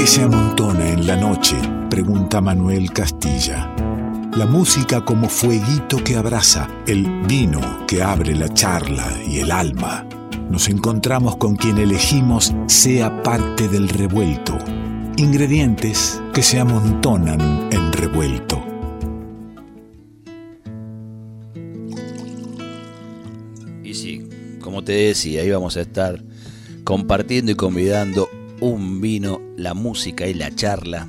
¿Qué 0.00 0.06
se 0.06 0.22
amontona 0.22 0.88
en 0.88 1.06
la 1.06 1.14
noche? 1.14 1.56
Pregunta 1.90 2.40
Manuel 2.40 2.90
Castilla. 2.90 3.70
La 4.34 4.46
música 4.46 5.04
como 5.04 5.28
fueguito 5.28 6.02
que 6.02 6.16
abraza, 6.16 6.70
el 6.86 7.26
vino 7.26 7.60
que 7.86 8.02
abre 8.02 8.34
la 8.34 8.48
charla 8.48 9.06
y 9.28 9.40
el 9.40 9.50
alma. 9.50 10.08
Nos 10.48 10.70
encontramos 10.70 11.36
con 11.36 11.54
quien 11.54 11.76
elegimos 11.76 12.54
sea 12.64 13.22
parte 13.22 13.68
del 13.68 13.90
revuelto. 13.90 14.56
Ingredientes 15.18 16.18
que 16.32 16.42
se 16.42 16.58
amontonan 16.58 17.68
en 17.70 17.92
revuelto. 17.92 18.64
Y 23.84 23.92
sí, 23.92 24.26
como 24.62 24.82
te 24.82 24.92
decía, 24.92 25.44
íbamos 25.44 25.76
a 25.76 25.82
estar 25.82 26.24
compartiendo 26.84 27.52
y 27.52 27.54
convidando 27.54 28.30
un 28.60 29.00
vino, 29.00 29.40
la 29.56 29.74
música 29.74 30.26
y 30.26 30.34
la 30.34 30.54
charla. 30.54 31.06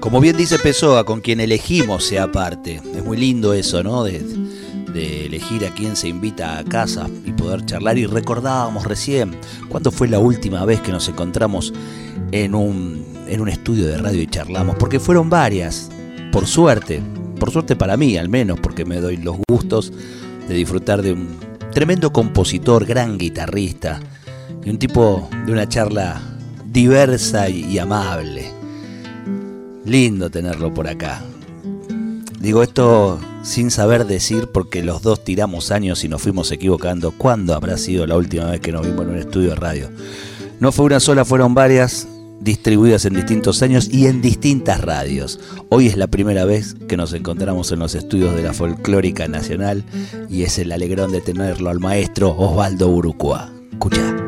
Como 0.00 0.20
bien 0.20 0.36
dice 0.36 0.58
Pessoa, 0.58 1.04
con 1.04 1.20
quien 1.20 1.40
elegimos 1.40 2.04
sea 2.04 2.30
parte. 2.30 2.80
Es 2.94 3.04
muy 3.04 3.16
lindo 3.16 3.54
eso, 3.54 3.82
¿no? 3.82 4.04
De, 4.04 4.22
de 4.92 5.26
elegir 5.26 5.64
a 5.66 5.74
quién 5.74 5.94
se 5.94 6.08
invita 6.08 6.58
a 6.58 6.64
casa 6.64 7.08
y 7.24 7.32
poder 7.32 7.64
charlar. 7.66 7.98
Y 7.98 8.06
recordábamos 8.06 8.84
recién, 8.86 9.36
¿cuándo 9.68 9.90
fue 9.90 10.08
la 10.08 10.18
última 10.18 10.64
vez 10.64 10.80
que 10.80 10.92
nos 10.92 11.08
encontramos 11.08 11.72
en 12.32 12.54
un, 12.54 13.04
en 13.28 13.40
un 13.40 13.48
estudio 13.48 13.86
de 13.86 13.98
radio 13.98 14.22
y 14.22 14.26
charlamos? 14.26 14.76
Porque 14.76 14.98
fueron 14.98 15.28
varias, 15.28 15.90
por 16.32 16.46
suerte, 16.46 17.02
por 17.38 17.50
suerte 17.50 17.76
para 17.76 17.96
mí 17.96 18.16
al 18.16 18.28
menos, 18.28 18.58
porque 18.60 18.84
me 18.84 19.00
doy 19.00 19.18
los 19.18 19.36
gustos 19.48 19.92
de 20.48 20.54
disfrutar 20.54 21.02
de 21.02 21.12
un 21.12 21.28
tremendo 21.72 22.12
compositor, 22.12 22.86
gran 22.86 23.18
guitarrista, 23.18 24.00
y 24.64 24.70
un 24.70 24.78
tipo 24.78 25.28
de 25.44 25.52
una 25.52 25.68
charla 25.68 26.20
diversa 26.76 27.48
y 27.48 27.78
amable. 27.78 28.52
Lindo 29.86 30.28
tenerlo 30.28 30.74
por 30.74 30.86
acá. 30.86 31.22
Digo 32.38 32.62
esto 32.62 33.18
sin 33.42 33.70
saber 33.70 34.04
decir 34.06 34.48
porque 34.52 34.82
los 34.82 35.00
dos 35.00 35.24
tiramos 35.24 35.70
años 35.70 36.04
y 36.04 36.10
nos 36.10 36.20
fuimos 36.20 36.52
equivocando. 36.52 37.12
¿Cuándo 37.12 37.54
habrá 37.54 37.78
sido 37.78 38.06
la 38.06 38.18
última 38.18 38.50
vez 38.50 38.60
que 38.60 38.72
nos 38.72 38.86
vimos 38.86 39.06
en 39.06 39.08
un 39.08 39.16
estudio 39.16 39.50
de 39.50 39.56
radio? 39.56 39.90
No 40.60 40.70
fue 40.70 40.84
una 40.84 41.00
sola, 41.00 41.24
fueron 41.24 41.54
varias, 41.54 42.08
distribuidas 42.40 43.06
en 43.06 43.14
distintos 43.14 43.62
años 43.62 43.88
y 43.90 44.06
en 44.06 44.20
distintas 44.20 44.82
radios. 44.82 45.40
Hoy 45.70 45.86
es 45.86 45.96
la 45.96 46.08
primera 46.08 46.44
vez 46.44 46.74
que 46.86 46.98
nos 46.98 47.14
encontramos 47.14 47.72
en 47.72 47.78
los 47.78 47.94
estudios 47.94 48.36
de 48.36 48.42
la 48.42 48.52
Folclórica 48.52 49.28
Nacional 49.28 49.82
y 50.28 50.42
es 50.42 50.58
el 50.58 50.70
alegrón 50.72 51.10
de 51.10 51.22
tenerlo 51.22 51.70
al 51.70 51.80
maestro 51.80 52.36
Osvaldo 52.36 52.90
Urucua. 52.90 53.50
Escucha. 53.72 54.25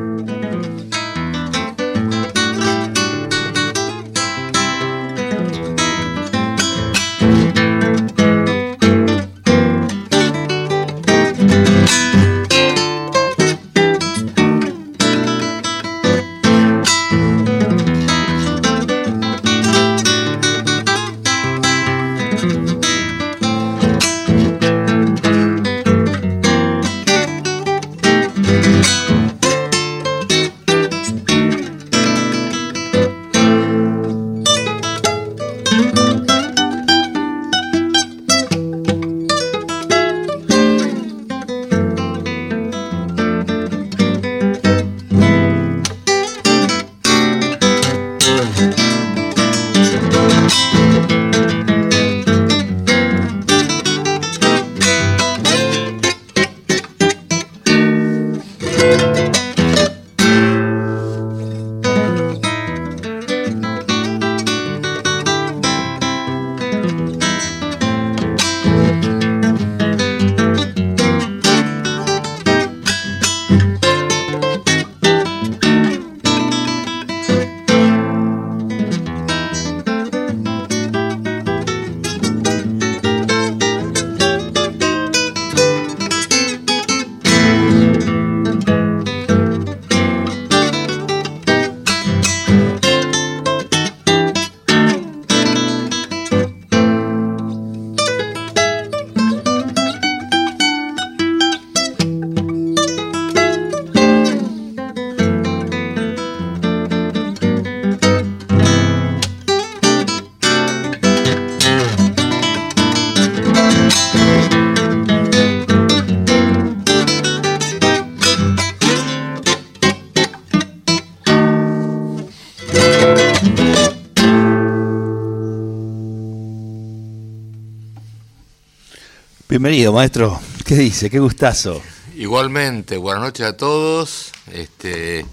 Bienvenido, 129.69 129.93
maestro. 129.93 130.41
¿Qué 130.65 130.77
dice? 130.77 131.11
Qué 131.11 131.19
gustazo. 131.19 131.83
Igualmente, 132.17 132.97
buenas 132.97 133.23
noches 133.23 133.45
a 133.45 133.55
todos. 133.55 134.33
Este, 134.51 135.27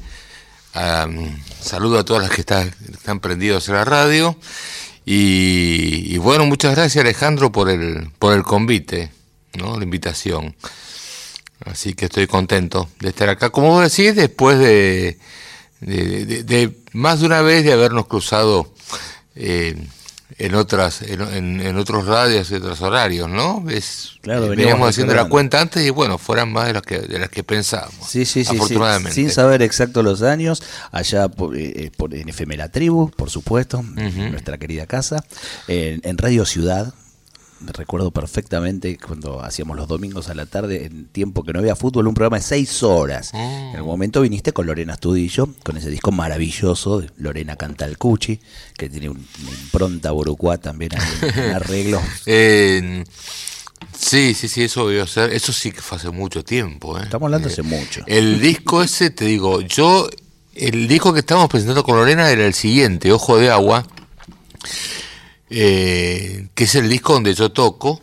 saludo 1.61 1.99
a 1.99 2.03
todas 2.03 2.23
las 2.23 2.31
que 2.33 2.41
están, 2.41 2.75
están 2.91 3.21
prendidos 3.21 3.69
en 3.69 3.75
la 3.75 3.85
radio. 3.85 4.37
Y, 5.05 6.17
bueno, 6.17 6.45
muchas 6.45 6.75
gracias 6.75 7.01
Alejandro 7.01 7.53
por 7.53 7.69
el, 7.69 8.11
por 8.19 8.33
el 8.35 8.43
convite, 8.43 9.09
¿no? 9.53 9.77
la 9.77 9.85
invitación. 9.85 10.53
Así 11.63 11.93
que 11.93 12.03
estoy 12.03 12.27
contento 12.27 12.89
de 12.99 13.07
estar 13.07 13.29
acá. 13.29 13.51
Como 13.51 13.69
vos 13.69 13.89
decís, 13.89 14.17
después 14.17 14.59
de, 14.59 15.17
de, 15.79 16.77
más 16.91 17.21
de 17.21 17.25
una 17.25 17.41
vez 17.41 17.63
de 17.63 17.71
habernos 17.71 18.07
cruzado 18.07 18.73
eh, 19.35 19.77
en 20.37 20.55
otras 20.55 21.01
en, 21.03 21.61
en, 21.61 21.77
otros 21.77 22.05
radios 22.05 22.49
y 22.51 22.55
otros 22.55 22.81
horarios, 22.81 23.29
¿no? 23.29 23.63
Es, 23.69 24.17
claro, 24.21 24.45
eh, 24.45 24.49
veníamos 24.49 24.89
haciendo 24.89 25.13
la 25.13 25.29
cuenta 25.29 25.61
antes 25.61 25.85
y 25.85 25.91
bueno, 25.91 26.17
fueran 26.17 26.51
más 26.51 26.67
de 26.67 26.73
las 26.73 26.81
que 26.81 26.99
de 26.99 27.19
las 27.19 27.29
que 27.29 27.43
pensábamos. 27.43 28.09
Sí, 28.09 28.25
sí, 28.25 28.43
sí, 28.43 28.55
afortunadamente. 28.55 29.13
sin 29.13 29.29
saber 29.29 29.61
exacto 29.61 30.03
los 30.03 30.23
años, 30.23 30.63
allá 30.91 31.27
por, 31.27 31.55
eh, 31.55 31.91
por 31.95 32.13
en 32.13 32.27
FM 32.29 32.57
La 32.57 32.69
Tribu, 32.69 33.11
por 33.11 33.29
supuesto, 33.29 33.83
nuestra 33.83 34.57
querida 34.57 34.87
casa, 34.87 35.23
en, 35.67 36.01
en 36.03 36.17
Radio 36.17 36.45
Ciudad, 36.45 36.93
recuerdo 37.61 38.11
perfectamente 38.11 38.97
cuando 38.97 39.41
hacíamos 39.43 39.77
los 39.77 39.87
domingos 39.87 40.29
a 40.29 40.33
la 40.35 40.45
tarde, 40.45 40.85
en 40.85 41.05
tiempo 41.07 41.43
que 41.43 41.53
no 41.53 41.59
había 41.59 41.75
fútbol, 41.75 42.07
un 42.07 42.13
programa 42.13 42.37
de 42.37 42.43
seis 42.43 42.83
horas. 42.83 43.31
Ah. 43.33 43.69
En 43.71 43.75
algún 43.77 43.91
momento 43.91 44.21
viniste 44.21 44.51
con 44.53 44.65
Lorena 44.67 44.93
Astudillo, 44.93 45.49
con 45.63 45.77
ese 45.77 45.89
disco 45.89 46.11
maravilloso 46.11 46.99
de 47.01 47.09
Lorena 47.17 47.55
Canta 47.55 47.85
el 47.85 47.97
Cuchi, 47.97 48.39
que 48.77 48.89
tiene 48.89 49.09
un- 49.09 49.25
una 49.41 49.51
impronta 49.51 50.11
borucuá 50.11 50.57
también 50.57 50.91
en 50.93 51.39
arreglos. 51.55 52.01
Eh, 52.25 53.03
sí, 53.97 54.33
sí, 54.33 54.47
sí, 54.47 54.63
eso 54.63 54.87
debió 54.87 55.07
ser. 55.07 55.31
Eso 55.31 55.51
sí 55.53 55.71
que 55.71 55.81
fue 55.81 55.97
hace 55.97 56.09
mucho 56.09 56.43
tiempo. 56.43 56.97
¿eh? 56.99 57.03
Estamos 57.03 57.27
hablando 57.27 57.47
Eh, 57.47 57.51
hace 57.51 57.61
mucho. 57.61 58.03
El 58.07 58.39
disco 58.41 58.81
ese, 58.83 59.09
te 59.09 59.25
digo, 59.25 59.61
yo, 59.61 60.09
el 60.55 60.87
disco 60.87 61.13
que 61.13 61.19
estábamos 61.19 61.49
presentando 61.49 61.83
con 61.83 61.95
Lorena 61.97 62.29
era 62.31 62.45
el 62.45 62.53
siguiente, 62.53 63.11
Ojo 63.11 63.37
de 63.37 63.49
Agua, 63.49 63.85
eh, 65.49 66.47
que 66.55 66.63
es 66.63 66.75
el 66.75 66.89
disco 66.89 67.13
donde 67.13 67.33
yo 67.35 67.51
toco 67.51 68.01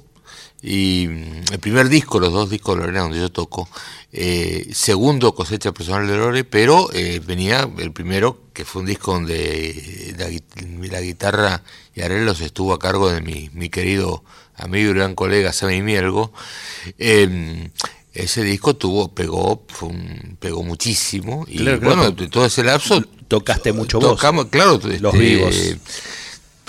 Y 0.63 1.09
mm, 1.09 1.53
el 1.53 1.59
primer 1.59 1.89
disco, 1.89 2.21
los 2.21 2.33
dos 2.33 2.51
discos 2.51 2.77
de 2.77 2.83
Lorena 2.83 3.01
donde 3.01 3.19
yo 3.19 3.31
toco, 3.31 3.69
eh, 4.13 4.69
segundo 4.73 5.35
cosecha 5.35 5.73
personal 5.73 6.07
de 6.07 6.17
Lore, 6.17 6.45
pero 6.45 6.93
eh, 6.93 7.21
venía 7.25 7.69
el 7.79 7.93
primero, 7.93 8.43
que 8.53 8.65
fue 8.65 8.83
un 8.83 8.87
disco 8.87 9.13
donde 9.13 10.15
la, 10.19 11.01
guitarra 11.01 11.63
y 11.95 12.03
arreglos 12.03 12.41
estuvo 12.43 12.75
a 12.75 12.79
cargo 12.79 13.11
de 13.11 13.23
mi, 13.23 13.51
mi 13.55 13.71
querido 13.71 14.23
amigo 14.55 14.91
y 14.91 14.95
gran 14.95 15.15
colega 15.15 15.53
Sammy 15.53 15.83
Mielgo. 15.83 16.33
Em, 16.99 17.71
ese 18.13 18.43
disco 18.43 18.77
tuvo, 18.77 19.15
pegó, 19.15 19.65
fue 19.69 19.91
pegó 20.39 20.63
muchísimo. 20.63 21.47
Y 21.49 21.63
bueno, 21.77 22.15
todo 22.15 22.47
ese 22.47 22.63
lapso. 22.63 23.03
Tocaste 23.29 23.73
mucho 23.73 23.99
tocamos, 23.99 24.47
Claro, 24.47 24.79
los 25.01 25.13
vivos. 25.19 25.57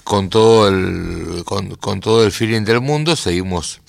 Con 0.04 0.30
todo 0.30 0.68
el 0.68 1.44
con, 1.46 1.76
con, 1.76 2.00
todo 2.00 2.26
el 2.26 2.32
feeling 2.32 2.64
del 2.64 2.82
mundo 2.82 3.16
seguimos 3.16 3.82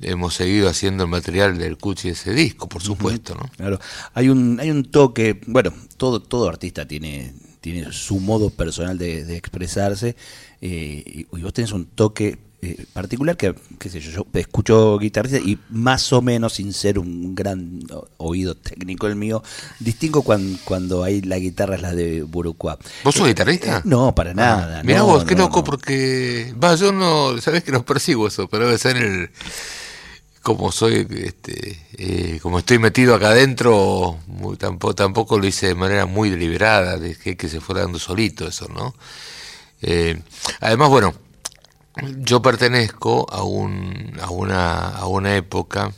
hemos 0.00 0.34
seguido 0.34 0.68
haciendo 0.68 1.04
el 1.04 1.10
material 1.10 1.58
del 1.58 1.78
Cuchi 1.78 2.10
ese 2.10 2.32
disco 2.32 2.68
por 2.68 2.82
supuesto 2.82 3.34
no 3.34 3.48
claro. 3.56 3.80
Hay 4.14 4.28
un 4.28 4.60
hay 4.60 4.70
un 4.70 4.84
toque 4.84 5.40
bueno 5.46 5.72
todo 5.96 6.20
todo 6.20 6.48
artista 6.48 6.86
tiene 6.86 7.32
tiene 7.60 7.92
su 7.92 8.20
modo 8.20 8.50
personal 8.50 8.98
de, 8.98 9.36
expresarse 9.36 10.14
eh, 10.60 11.02
y, 11.04 11.20
y, 11.20 11.42
vos 11.42 11.52
tenés 11.52 11.72
un 11.72 11.86
toque 11.86 12.38
eh, 12.66 12.86
particular 12.92 13.36
que, 13.36 13.54
qué 13.78 13.88
sé 13.88 14.00
yo, 14.00 14.10
yo 14.10 14.26
escucho 14.34 14.98
guitarrista 14.98 15.38
y 15.38 15.58
más 15.70 16.12
o 16.12 16.20
menos, 16.20 16.54
sin 16.54 16.72
ser 16.72 16.98
un 16.98 17.34
gran 17.34 17.80
oído 18.16 18.56
técnico 18.56 19.06
el 19.06 19.14
mío, 19.14 19.42
distingo 19.78 20.22
cuando, 20.22 20.58
cuando 20.64 21.04
hay 21.04 21.22
la 21.22 21.38
guitarra 21.38 21.76
es 21.76 21.82
la 21.82 21.94
de 21.94 22.22
Burucuá. 22.22 22.76
¿Vos 23.04 23.14
sos 23.14 23.28
guitarrista? 23.28 23.78
Eh, 23.78 23.82
no, 23.84 24.14
para 24.14 24.30
ah, 24.32 24.34
nada. 24.34 24.82
Mira 24.82 25.02
vos, 25.02 25.24
qué 25.24 25.36
loco, 25.36 25.62
porque, 25.62 26.52
va, 26.62 26.74
yo 26.74 26.92
no, 26.92 27.40
sabes 27.40 27.62
que 27.62 27.70
no 27.70 27.84
percibo 27.84 28.26
eso, 28.26 28.48
pero 28.48 28.66
debe 28.66 28.78
ser 28.78 28.96
el 28.96 29.30
como 30.42 30.70
soy, 30.70 31.06
este, 31.10 31.86
eh, 31.98 32.38
como 32.40 32.60
estoy 32.60 32.78
metido 32.78 33.14
acá 33.14 33.30
adentro, 33.30 34.18
tampoco, 34.58 34.94
tampoco 34.94 35.38
lo 35.38 35.46
hice 35.46 35.68
de 35.68 35.74
manera 35.74 36.06
muy 36.06 36.30
deliberada, 36.30 36.98
de 36.98 37.16
que, 37.16 37.36
que 37.36 37.48
se 37.48 37.60
fuera 37.60 37.82
dando 37.82 37.98
solito 37.98 38.46
eso, 38.46 38.68
¿no? 38.68 38.94
además, 40.60 40.88
bueno, 40.88 41.14
yo 42.18 42.42
pertenezco 42.42 43.26
a, 43.30 43.42
un, 43.42 44.12
a, 44.20 44.30
una, 44.30 44.88
a 44.88 45.06
una 45.06 45.36
época 45.36 45.92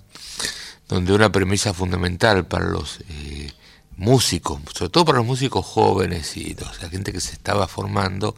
donde 0.88 1.12
una 1.12 1.30
premisa 1.30 1.74
fundamental 1.74 2.46
para 2.46 2.66
los 2.66 3.00
eh, 3.08 3.52
músicos, 3.96 4.60
sobre 4.74 4.90
todo 4.90 5.04
para 5.04 5.18
los 5.18 5.26
músicos 5.26 5.66
jóvenes 5.66 6.36
y 6.36 6.54
la 6.54 6.88
gente 6.88 7.12
que 7.12 7.20
se 7.20 7.32
estaba 7.32 7.66
formando, 7.66 8.34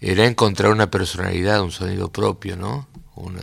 era 0.00 0.26
encontrar 0.26 0.70
una 0.70 0.90
personalidad, 0.90 1.62
un 1.62 1.72
sonido 1.72 2.10
propio, 2.10 2.56
¿no? 2.56 2.88
Una, 3.14 3.42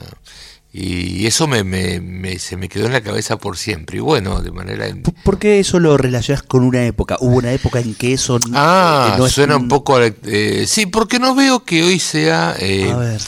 y 0.77 1.25
eso 1.25 1.47
me, 1.47 1.63
me, 1.63 2.37
se 2.37 2.57
me 2.57 2.67
quedó 2.67 2.87
en 2.87 2.91
la 2.91 2.99
cabeza 2.99 3.37
por 3.37 3.55
siempre. 3.55 3.97
Y 3.97 4.01
bueno, 4.01 4.41
de 4.41 4.51
manera... 4.51 4.85
¿Por 5.23 5.39
qué 5.39 5.61
eso 5.61 5.79
lo 5.79 5.95
relacionas 5.95 6.43
con 6.43 6.65
una 6.65 6.85
época? 6.85 7.15
¿Hubo 7.21 7.37
una 7.37 7.53
época 7.53 7.79
en 7.79 7.95
que 7.95 8.11
eso 8.11 8.39
ah, 8.51 9.15
no 9.17 9.29
suena 9.29 9.55
un 9.55 9.69
poco... 9.69 10.01
Eh, 10.01 10.65
sí, 10.67 10.85
porque 10.85 11.17
no 11.17 11.33
veo 11.33 11.63
que 11.63 11.81
hoy 11.81 11.97
sea... 11.97 12.57
Eh, 12.59 12.91
A 12.91 12.97
ver. 12.97 13.21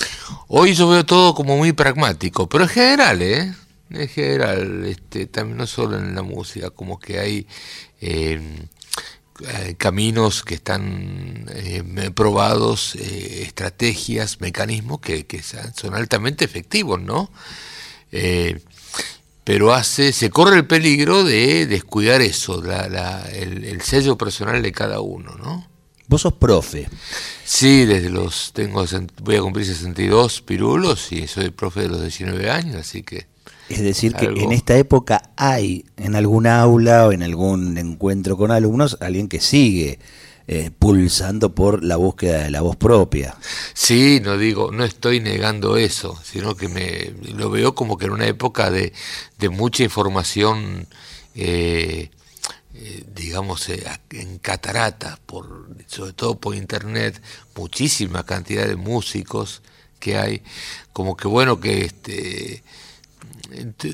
Hoy 0.50 0.74
yo 0.74 0.90
veo 0.90 1.06
todo 1.06 1.34
como 1.34 1.56
muy 1.56 1.72
pragmático, 1.72 2.50
pero 2.50 2.66
en 2.66 2.70
general, 2.70 3.22
¿eh? 3.22 3.54
En 3.92 4.10
general, 4.10 4.84
este, 4.86 5.28
también 5.28 5.56
no 5.56 5.68
solo 5.68 5.98
en 5.98 6.16
la 6.16 6.24
música, 6.24 6.70
como 6.70 7.00
que 7.00 7.18
hay... 7.18 7.48
Eh, 9.40 9.76
caminos 9.78 10.42
que 10.42 10.56
están 10.56 11.46
eh, 11.50 11.84
probados, 12.16 12.96
eh, 12.96 13.44
estrategias, 13.44 14.42
mecanismos 14.42 15.00
que, 15.00 15.26
son 15.76 15.94
altamente 15.94 16.44
efectivos, 16.44 17.00
¿no? 17.00 17.30
pero 19.44 19.74
hace, 19.74 20.12
se 20.12 20.30
corre 20.30 20.58
el 20.58 20.66
peligro 20.66 21.24
de 21.24 21.68
descuidar 21.68 22.22
eso, 22.22 22.64
el, 22.64 23.82
sello 23.82 24.18
personal 24.18 24.62
de 24.62 24.72
cada 24.72 25.02
uno, 25.02 25.36
¿no? 25.36 25.68
Vos 26.08 26.22
sos 26.22 26.34
profe. 26.34 26.90
Sí, 27.46 27.86
desde 27.86 28.10
los, 28.10 28.54
tengo, 28.54 28.86
voy 29.22 29.36
a 29.36 29.42
cumplir 29.42 29.66
62 29.66 30.42
pirulos 30.42 31.12
y 31.12 31.28
soy 31.28 31.52
profe 31.52 31.82
de 31.82 31.90
los 31.90 32.02
19 32.02 32.50
años, 32.50 32.78
así 32.78 33.04
que 33.04 33.28
es 33.70 33.82
decir, 33.82 34.14
que 34.14 34.26
en 34.26 34.52
esta 34.52 34.78
época 34.78 35.32
hay 35.36 35.86
en 35.98 36.16
algún 36.16 36.48
aula 36.48 37.08
o 37.08 37.12
en 37.12 37.24
algún 37.24 37.78
encuentro 37.78 38.38
con 38.38 38.52
alumnos 38.52 38.98
alguien 39.02 39.28
que 39.28 39.42
sigue 39.42 40.00
eh, 40.50 40.72
pulsando 40.72 41.54
por 41.54 41.84
la 41.84 41.98
búsqueda 41.98 42.44
de 42.44 42.50
la 42.50 42.62
voz 42.62 42.78
propia. 42.78 43.36
Sí, 43.74 44.22
no 44.24 44.38
digo, 44.38 44.72
no 44.72 44.86
estoy 44.86 45.20
negando 45.20 45.76
eso, 45.76 46.18
sino 46.24 46.56
que 46.56 46.70
me 46.70 47.14
lo 47.34 47.50
veo 47.50 47.76
como 47.76 47.98
que 47.98 48.06
en 48.06 48.12
una 48.12 48.28
época 48.28 48.72
de, 48.72 48.94
mucha 49.52 49.84
información, 49.84 50.88
eh, 51.36 52.12
eh, 52.76 53.04
digamos, 53.14 53.68
en 54.12 54.38
catarata, 54.40 55.20
por, 55.26 55.68
sobre 55.88 56.14
todo 56.14 56.40
por 56.40 56.56
internet, 56.56 57.22
muchísima 57.54 58.26
cantidad 58.26 58.66
de 58.66 58.78
músicos 58.78 59.62
que 60.00 60.18
hay, 60.18 60.44
como 60.94 61.18
que 61.18 61.28
bueno 61.28 61.60
que 61.60 61.84
este 61.84 62.64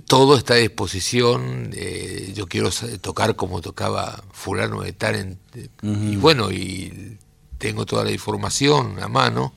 todo 0.05 0.37
está 0.37 0.55
a 0.55 0.57
disposición, 0.57 1.71
eh, 1.73 2.33
yo 2.35 2.47
quiero 2.47 2.69
tocar 3.01 3.35
como 3.35 3.61
tocaba 3.61 4.23
fulano 4.31 4.81
de 4.81 4.93
tal, 4.93 5.37
y 5.81 6.15
bueno, 6.15 6.51
y 6.51 7.17
tengo 7.57 7.85
toda 7.85 8.03
la 8.03 8.11
información 8.11 9.01
a 9.01 9.07
mano, 9.07 9.53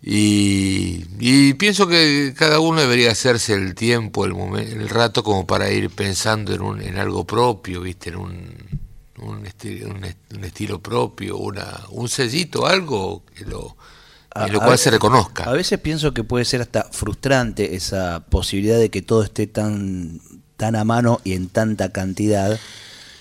y, 0.00 1.54
pienso 1.54 1.88
que 1.88 2.32
cada 2.36 2.60
uno 2.60 2.80
debería 2.80 3.10
hacerse 3.10 3.54
el 3.54 3.74
tiempo, 3.74 4.24
el, 4.24 4.34
momento, 4.34 4.72
el 4.76 4.88
rato 4.88 5.24
como 5.24 5.46
para 5.46 5.70
ir 5.70 5.90
pensando 5.90 6.54
en, 6.54 6.62
un, 6.62 6.80
en 6.80 6.98
algo 6.98 7.26
propio, 7.26 7.80
¿viste? 7.80 8.10
en 8.10 8.16
un, 8.16 8.54
un, 9.20 9.38
un 9.38 10.44
estilo 10.44 10.80
propio, 10.80 11.36
una, 11.38 11.84
un 11.90 12.08
sellito, 12.08 12.66
algo 12.66 13.24
que 13.34 13.44
lo 13.44 13.76
lo 14.46 14.60
cual 14.60 14.78
se 14.78 14.90
reconozca. 14.90 15.44
A 15.44 15.52
veces 15.52 15.80
pienso 15.80 16.14
que 16.14 16.22
puede 16.22 16.44
ser 16.44 16.60
hasta 16.60 16.84
frustrante 16.84 17.74
esa 17.74 18.24
posibilidad 18.28 18.78
de 18.78 18.90
que 18.90 19.02
todo 19.02 19.22
esté 19.22 19.46
tan, 19.46 20.20
tan 20.56 20.76
a 20.76 20.84
mano 20.84 21.20
y 21.24 21.32
en 21.32 21.48
tanta 21.48 21.90
cantidad, 21.90 22.58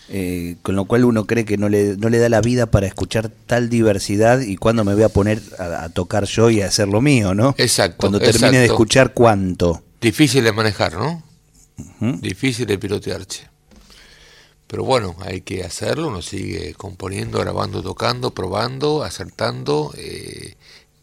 eh, 0.10 0.58
con 0.62 0.76
lo 0.76 0.86
cual 0.86 1.06
uno 1.06 1.26
cree 1.26 1.46
que 1.46 1.58
no 1.58 1.70
le, 1.70 1.98
no 1.98 2.10
le 2.10 2.20
da 2.20 2.30
la 2.30 2.42
vida 2.42 2.68
para 2.68 2.88
escuchar 2.88 3.32
tal 3.48 3.70
diversidad 3.70 4.42
y 4.42 4.58
cuando 4.58 4.84
me 4.84 4.94
voy 4.94 5.04
a 5.04 5.10
poner 5.10 5.42
a, 5.58 5.90
tocar 5.90 6.26
yo 6.26 6.50
y 6.50 6.62
a 6.62 6.68
hacer 6.68 6.88
lo 6.88 7.02
mío, 7.02 7.34
¿no? 7.34 7.56
Exacto. 7.58 7.98
Cuando 7.98 8.20
termine 8.20 8.60
de 8.60 8.66
escuchar 8.66 9.14
cuánto. 9.14 9.82
Difícil 10.00 10.44
de 10.44 10.52
manejar, 10.52 10.94
¿no? 10.94 11.24
Difícil 12.00 12.66
de 12.68 12.78
pilotearse. 12.78 13.48
Pero 14.68 14.84
bueno, 14.84 15.16
hay 15.22 15.42
que 15.42 15.64
hacerlo, 15.64 16.10
uno 16.10 16.22
sigue 16.22 16.74
componiendo, 16.74 17.40
grabando, 17.40 17.82
tocando, 17.82 18.34
probando, 18.34 19.04
acertando. 19.04 19.94
Eh, 19.96 20.56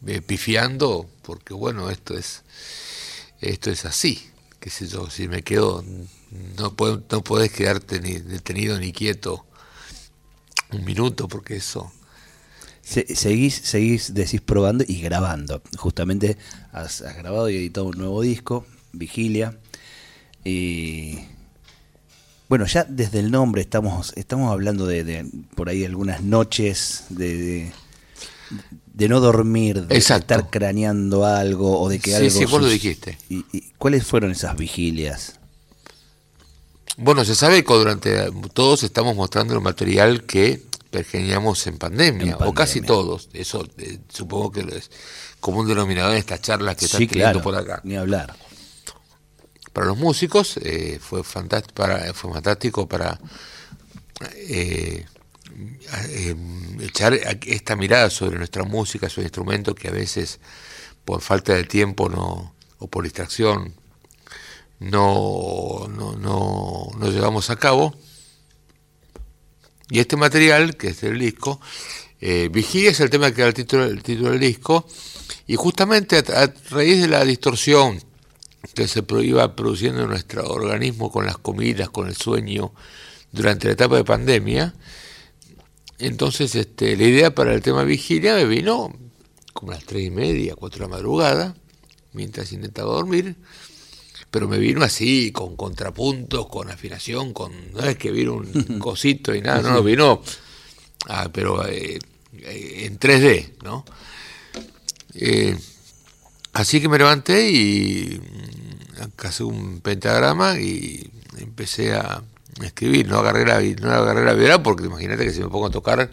eh, 0.05 0.21
pifiando, 0.21 1.09
porque 1.21 1.53
bueno, 1.53 1.89
esto 1.89 2.17
es, 2.17 2.43
esto 3.41 3.71
es 3.71 3.85
así, 3.85 4.29
qué 4.59 4.69
sé 4.69 4.87
yo, 4.87 5.09
si 5.09 5.27
me 5.27 5.41
quedo, 5.41 5.83
no, 6.57 6.75
puedo, 6.75 7.03
no 7.11 7.23
puedes 7.23 7.51
quedarte 7.51 7.99
ni 7.99 8.13
detenido 8.19 8.79
ni 8.79 8.91
quieto 8.93 9.45
un 10.71 10.85
minuto, 10.85 11.27
porque 11.27 11.55
eso... 11.57 11.91
seguís, 12.81 13.55
seguís, 13.55 14.13
decís 14.13 14.41
probando 14.41 14.83
y 14.87 15.01
grabando. 15.01 15.61
Justamente 15.77 16.37
has, 16.71 17.01
grabado 17.01 17.49
y 17.49 17.55
editado 17.55 17.87
un 17.87 17.97
nuevo 17.97 18.21
disco, 18.21 18.65
Vigilia. 18.91 19.57
Y 20.43 21.19
bueno, 22.47 22.65
ya 22.65 22.83
desde 22.83 23.19
el 23.19 23.31
nombre 23.31 23.61
estamos, 23.61 24.13
estamos 24.15 24.51
hablando 24.51 24.85
de, 24.85 25.25
por 25.55 25.69
ahí 25.69 25.83
algunas 25.83 26.21
noches 26.21 27.05
de 27.09 27.71
no 28.97 29.19
dormir, 29.19 29.87
de 29.87 29.97
estar 29.97 30.49
craneando 30.49 31.25
algo 31.25 31.79
o 31.81 31.89
de 31.89 31.99
que 31.99 32.15
algo. 32.15 32.29
Sí, 32.29 32.45
vos 32.45 32.61
lo 32.61 32.67
dijiste. 32.67 33.17
¿Y, 33.29 33.43
cuáles 33.77 34.05
fueron 34.05 34.31
esas 34.31 34.55
vigilias? 34.55 35.39
Bueno, 36.97 37.25
se 37.25 37.35
sabe 37.35 37.63
que 37.63 37.73
durante 37.73 38.31
todos 38.53 38.83
estamos 38.83 39.15
mostrando 39.15 39.53
el 39.53 39.61
material 39.61 40.23
que 40.23 40.63
pergeñamos 40.91 41.67
en 41.67 41.77
pandemia, 41.77 42.37
o 42.37 42.53
casi 42.53 42.79
todos. 42.79 43.27
Eso 43.33 43.67
eh, 43.77 43.99
supongo 44.07 44.51
que 44.53 44.61
es 44.61 44.89
como 45.41 45.59
un 45.59 45.67
denominador 45.67 46.13
en 46.13 46.19
estas 46.19 46.41
charlas 46.41 46.77
que 46.77 46.85
están 46.85 47.05
teniendo 47.05 47.41
por 47.41 47.55
acá. 47.55 47.81
Ni 47.83 47.97
hablar. 47.97 48.33
Para 49.73 49.87
los 49.87 49.97
músicos 49.97 50.55
eh, 50.61 50.99
fue, 51.01 51.21
fantástico 51.21 51.75
para, 51.75 52.13
fue 52.13 52.31
fantástico 52.31 52.87
para 52.87 53.19
eh, 54.37 55.05
eh, 56.09 56.35
echar 56.81 57.13
esta 57.13 57.75
mirada 57.75 58.09
sobre 58.09 58.37
nuestra 58.37 58.63
música, 58.63 59.09
sobre 59.09 59.27
instrumento 59.27 59.73
que 59.75 59.87
a 59.87 59.91
veces 59.91 60.39
por 61.05 61.21
falta 61.21 61.53
de 61.53 61.63
tiempo 61.63 62.09
no, 62.09 62.55
o 62.79 62.87
por 62.87 63.03
distracción 63.03 63.73
no, 64.79 65.87
no, 65.89 66.15
no, 66.97 67.09
llevamos 67.09 67.49
a 67.49 67.55
cabo. 67.55 67.95
Y 69.89 69.99
este 69.99 70.17
material, 70.17 70.75
que 70.75 70.89
es 70.89 71.03
el 71.03 71.19
disco, 71.19 71.61
eh, 72.19 72.49
Vigilia 72.51 72.91
es 72.91 72.99
el 72.99 73.09
tema 73.09 73.31
que 73.31 73.41
da 73.41 73.47
el 73.47 73.53
título, 73.53 73.85
el 73.85 74.03
título 74.03 74.31
del 74.31 74.39
disco, 74.39 74.87
y 75.47 75.55
justamente 75.55 76.17
a, 76.17 76.53
raíz 76.71 77.01
de 77.01 77.07
la 77.07 77.23
distorsión 77.23 78.01
que 78.73 78.87
se 78.87 79.03
iba 79.21 79.55
produciendo 79.55 80.01
en 80.01 80.09
nuestro 80.09 80.47
organismo 80.47 81.11
con 81.11 81.25
las 81.25 81.37
comidas, 81.37 81.89
con 81.89 82.07
el 82.07 82.15
sueño, 82.15 82.73
durante 83.31 83.67
la 83.67 83.73
etapa 83.73 83.95
de 83.97 84.03
pandemia. 84.03 84.73
Entonces, 85.99 86.55
este, 86.55 86.97
la 86.97 87.03
idea 87.03 87.35
para 87.35 87.53
el 87.53 87.61
tema 87.61 87.83
vigilia 87.83 88.35
me 88.35 88.45
vino 88.45 88.93
como 89.53 89.71
a 89.71 89.75
las 89.75 89.85
tres 89.85 90.03
y 90.03 90.09
media, 90.09 90.55
cuatro 90.55 90.79
de 90.79 90.91
la 90.91 90.97
madrugada, 90.97 91.55
mientras 92.11 92.51
intentaba 92.51 92.93
dormir, 92.93 93.37
pero 94.29 94.49
me 94.49 94.57
vino 94.57 94.83
así, 94.83 95.31
con 95.31 95.55
contrapuntos, 95.55 96.47
con 96.47 96.69
afinación, 96.69 97.31
con 97.31 97.71
no 97.71 97.79
es 97.79 97.95
que 97.95 98.11
vino 98.11 98.33
un 98.33 98.79
cosito 98.79 99.33
y 99.33 99.41
nada, 99.41 99.61
no, 99.61 99.75
no 99.75 99.83
vino, 99.83 100.21
ah, 101.07 101.29
pero 101.31 101.65
eh, 101.65 101.99
eh, 102.33 102.81
en 102.85 102.99
3D, 102.99 103.63
¿no? 103.63 103.85
Eh, 105.13 105.57
así 106.51 106.81
que 106.81 106.89
me 106.89 106.97
levanté 106.97 107.49
y 107.49 108.21
casi 109.15 109.43
un 109.43 109.79
pentagrama 109.79 110.59
y 110.59 111.09
empecé 111.37 111.93
a 111.93 112.21
escribir, 112.61 113.07
no 113.07 113.19
agarré 113.19 113.45
la, 113.45 113.61
no 113.81 113.91
agarré 113.91 114.25
la 114.25 114.33
vida 114.33 114.61
porque 114.63 114.85
imagínate 114.85 115.25
que 115.25 115.31
si 115.31 115.41
me 115.41 115.49
pongo 115.49 115.67
a 115.67 115.71
tocar 115.71 116.09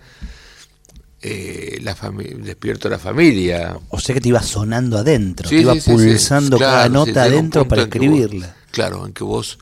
eh, 1.22 1.78
la 1.82 1.94
despierto 2.38 2.88
la 2.88 2.98
familia. 2.98 3.78
O 3.90 4.00
sea 4.00 4.14
que 4.14 4.20
te 4.20 4.28
iba 4.28 4.42
sonando 4.42 4.98
adentro, 4.98 5.48
te 5.48 5.60
iba 5.60 5.74
pulsando 5.74 6.58
cada 6.58 6.88
nota 6.88 7.24
adentro 7.24 7.66
para 7.68 7.82
escribirla. 7.82 8.56
claro, 8.70 9.06
en 9.06 9.12
que 9.12 9.22
vos 9.22 9.58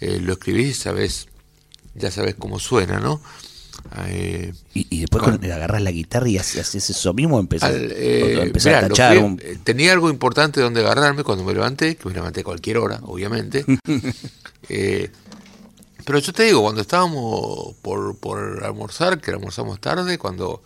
eh, 0.00 0.20
lo 0.20 0.34
escribís, 0.34 0.78
sabes, 0.78 1.28
ya 1.94 2.10
sabes 2.10 2.34
cómo 2.34 2.58
suena, 2.58 3.00
¿no? 3.00 3.20
Eh, 4.06 4.52
y, 4.74 5.00
después 5.00 5.22
cuando 5.22 5.46
agarras 5.52 5.80
la 5.80 5.90
guitarra 5.90 6.28
y 6.28 6.36
haces 6.36 6.90
eso 6.90 7.14
mismo, 7.14 7.40
empezás, 7.40 7.72
eh, 7.74 8.52
a 8.66 8.80
tachar. 8.80 9.16
Tenía 9.64 9.92
algo 9.92 10.10
importante 10.10 10.60
donde 10.60 10.80
agarrarme 10.80 11.24
cuando 11.24 11.44
me 11.44 11.54
levanté, 11.54 11.96
que 11.96 12.08
me 12.08 12.14
levanté 12.14 12.40
a 12.40 12.44
cualquier 12.44 12.78
hora, 12.78 13.00
obviamente. 13.04 13.64
pero 16.08 16.20
yo 16.20 16.32
te 16.32 16.44
digo, 16.44 16.62
cuando 16.62 16.80
estábamos 16.80 17.74
por, 17.82 18.16
por 18.16 18.64
almorzar, 18.64 19.20
que 19.20 19.30
almorzamos 19.30 19.78
tarde, 19.78 20.16
cuando 20.16 20.62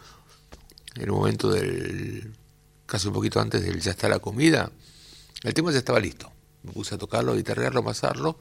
en 0.95 1.03
el 1.03 1.11
momento 1.11 1.51
del, 1.51 2.33
casi 2.87 3.09
un 3.09 3.15
poquito 3.15 3.41
antes 3.41 3.61
del 3.61 3.81
ya 3.81 3.91
está 3.91 4.09
la 4.09 4.21
comida, 4.21 4.71
el 5.43 5.53
tema 5.53 5.73
ya 5.73 5.79
estaba 5.79 5.99
listo. 5.99 6.31
Me 6.63 6.71
puse 6.71 6.95
a 6.95 6.99
tocarlo, 6.99 7.33
a 7.33 7.35
guitarrearlo, 7.35 7.81
a 7.81 7.83
amasarlo. 7.83 8.39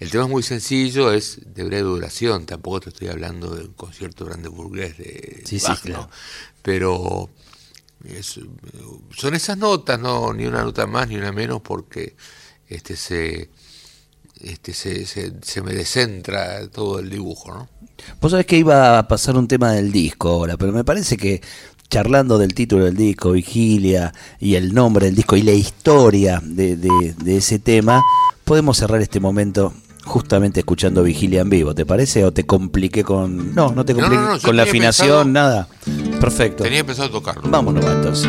El 0.00 0.10
tema 0.10 0.24
es 0.24 0.28
muy 0.28 0.42
sencillo, 0.42 1.14
es 1.14 1.40
de 1.46 1.64
breve 1.64 1.88
duración, 1.88 2.44
tampoco 2.44 2.80
te 2.80 2.90
estoy 2.90 3.08
hablando 3.08 3.54
de 3.54 3.62
un 3.62 3.72
concierto 3.72 4.26
grande 4.26 4.50
burgués 4.50 4.98
de 4.98 5.44
sí, 5.46 5.58
pero 6.60 7.30
son 9.16 9.34
esas 9.34 9.56
notas, 9.56 9.98
no 9.98 10.34
ni 10.34 10.44
una 10.44 10.62
nota 10.62 10.86
más 10.86 11.08
ni 11.08 11.16
una 11.16 11.32
menos, 11.32 11.62
porque 11.62 12.16
este 12.68 12.96
se 12.96 13.48
este 14.40 14.72
se, 14.72 15.04
se, 15.06 15.62
me 15.62 15.72
descentra 15.72 16.66
todo 16.68 16.98
el 16.98 17.10
dibujo, 17.10 17.54
¿no? 17.54 17.68
Vos 18.20 18.30
sabés 18.30 18.46
que 18.46 18.56
iba 18.56 18.98
a 18.98 19.08
pasar 19.08 19.36
un 19.36 19.48
tema 19.48 19.72
del 19.72 19.90
disco 19.92 20.28
ahora, 20.28 20.56
pero 20.56 20.72
me 20.72 20.84
parece 20.84 21.16
que 21.16 21.42
charlando 21.90 22.38
del 22.38 22.54
título 22.54 22.84
del 22.84 22.96
disco, 22.96 23.32
Vigilia, 23.32 24.12
y 24.38 24.54
el 24.54 24.74
nombre 24.74 25.06
del 25.06 25.14
disco 25.14 25.36
y 25.36 25.42
la 25.42 25.52
historia 25.52 26.40
de, 26.44 26.76
de 26.76 27.36
ese 27.36 27.58
tema, 27.58 28.02
podemos 28.44 28.78
cerrar 28.78 29.00
este 29.00 29.20
momento 29.20 29.72
justamente 30.08 30.60
escuchando 30.60 31.02
Vigilia 31.04 31.42
en 31.42 31.50
vivo, 31.50 31.74
¿te 31.74 31.86
parece? 31.86 32.24
¿O 32.24 32.32
te 32.32 32.44
compliqué 32.44 33.04
con.? 33.04 33.54
No, 33.54 33.70
no 33.72 33.84
te 33.84 33.94
compliqué 33.94 34.16
con 34.42 34.56
la 34.56 34.64
afinación, 34.64 35.32
nada. 35.32 35.68
Perfecto. 36.20 36.64
Tenía 36.64 36.84
pensado 36.84 37.10
tocarlo. 37.10 37.48
Vámonos, 37.48 37.84
entonces. 37.84 38.28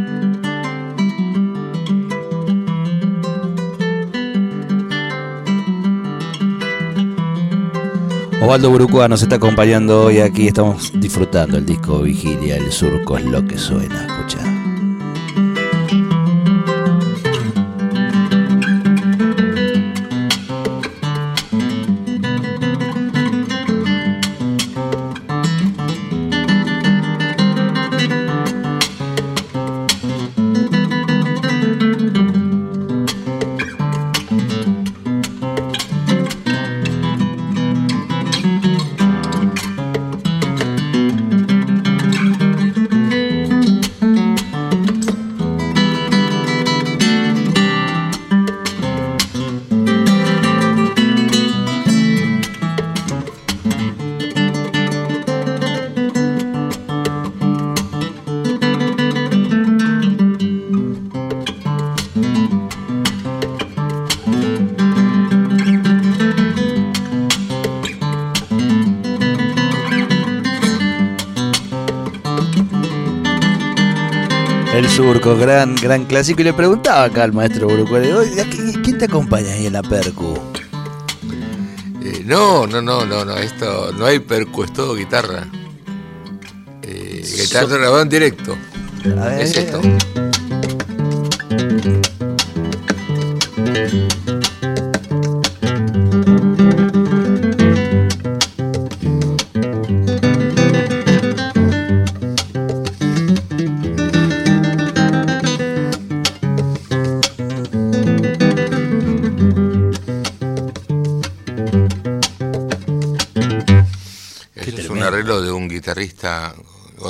Osvaldo 8.41 8.71
Burucua 8.71 9.07
nos 9.07 9.21
está 9.21 9.35
acompañando 9.35 10.05
hoy 10.05 10.19
aquí. 10.19 10.47
Estamos 10.47 10.91
disfrutando 10.95 11.57
el 11.57 11.65
disco 11.65 11.99
Vigilia, 11.99 12.55
el 12.57 12.71
surco 12.71 13.15
es 13.15 13.25
lo 13.25 13.45
que 13.45 13.55
suena. 13.55 14.07
Gran, 75.37 75.75
gran 75.75 76.05
clásico. 76.05 76.41
Y 76.41 76.45
le 76.45 76.53
preguntaba 76.53 77.05
acá 77.05 77.23
al 77.23 77.33
maestro 77.33 77.67
Bruco, 77.67 77.97
¿quién 78.83 78.97
te 78.97 79.05
acompaña 79.05 79.51
ahí 79.51 79.65
en 79.65 79.73
la 79.73 79.81
percu? 79.81 80.37
Eh, 82.03 82.23
no, 82.25 82.65
no, 82.67 82.81
no, 82.81 83.05
no, 83.05 83.23
no, 83.23 83.37
esto 83.37 83.91
no 83.93 84.05
hay 84.05 84.19
percu, 84.19 84.63
es 84.63 84.73
todo 84.73 84.95
guitarra. 84.95 85.47
Eh, 86.81 87.23
guitarra 87.23 87.67
so 87.67 87.79
grabada 87.79 88.01
en 88.01 88.09
directo. 88.09 88.57
A 89.19 89.25
ver, 89.25 89.41
es 89.41 89.55
esto. 89.55 89.81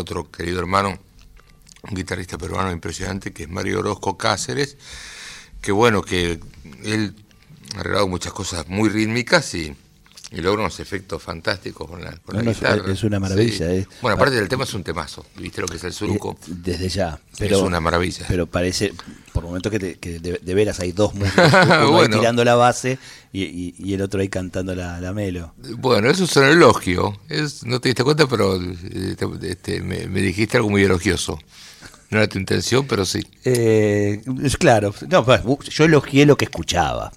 Otro 0.01 0.29
querido 0.29 0.60
hermano, 0.60 1.00
un 1.89 1.96
guitarrista 1.96 2.38
peruano 2.38 2.72
impresionante, 2.72 3.34
que 3.34 3.43
es 3.43 3.50
Mario 3.50 3.79
Orozco 3.79 4.17
Cáceres, 4.17 4.77
que 5.62 5.72
bueno, 5.72 6.01
que 6.01 6.39
él 6.84 7.15
ha 7.75 7.79
arreglado 7.79 8.08
muchas 8.08 8.34
cosas 8.34 8.67
muy 8.67 8.89
rítmicas 8.89 9.53
y, 9.55 9.75
logra 10.39 10.61
unos 10.61 10.79
efectos 10.79 11.21
fantásticos 11.21 11.89
con 11.89 12.01
la, 12.01 12.11
con 12.17 12.39
guitarra. 12.41 12.91
Es 12.91 13.03
una 13.03 13.19
maravilla. 13.19 13.73
Eh. 13.73 13.85
Bueno, 14.01 14.15
aparte 14.15 14.35
del 14.35 14.47
tema 14.47 14.63
es 14.63 14.73
un 14.73 14.83
temazo, 14.83 15.25
¿viste 15.35 15.59
lo 15.59 15.67
que 15.67 15.75
es 15.75 15.83
el 15.83 15.91
surco? 15.91 16.38
Eh, 16.47 16.53
desde 16.63 16.88
ya. 16.88 17.19
Pero, 17.38 17.57
es 17.57 17.61
una 17.63 17.81
maravilla. 17.81 18.25
Pero 18.29 18.47
parece, 18.47 18.93
por 19.33 19.43
momentos 19.43 19.69
que, 19.71 19.79
de, 20.19 20.53
veras 20.53 20.79
hay 20.79 20.93
dos 20.93 21.13
músicos, 21.13 21.45
uno 21.89 22.00
ahí 22.00 22.07
tirando 22.07 22.45
la 22.45 22.55
base 22.55 22.97
y, 23.33 23.93
el 23.93 24.01
otro 24.01 24.21
ahí 24.21 24.29
cantando 24.29 24.73
la, 24.73 25.01
la, 25.01 25.11
melo. 25.11 25.53
Bueno, 25.77 26.09
eso 26.09 26.23
es 26.23 26.35
un 26.38 26.45
elogio. 26.45 27.19
Es, 27.27 27.65
no 27.65 27.81
te 27.81 27.89
diste 27.89 28.05
cuenta, 28.05 28.25
pero 28.27 28.55
eh, 28.55 29.17
este, 29.41 29.81
me, 29.81 30.21
dijiste 30.21 30.55
algo 30.55 30.69
muy 30.69 30.83
elogioso. 30.83 31.39
No 32.09 32.17
era 32.17 32.27
tu 32.27 32.38
intención, 32.38 32.85
pero 32.88 33.05
sí. 33.05 33.21
Eh, 33.45 34.21
claro, 34.59 34.93
no, 35.09 35.25
pues, 35.25 35.41
yo 35.69 35.85
elogié 35.85 36.25
lo 36.25 36.38
que 36.38 36.45
escuchaba. 36.45 37.11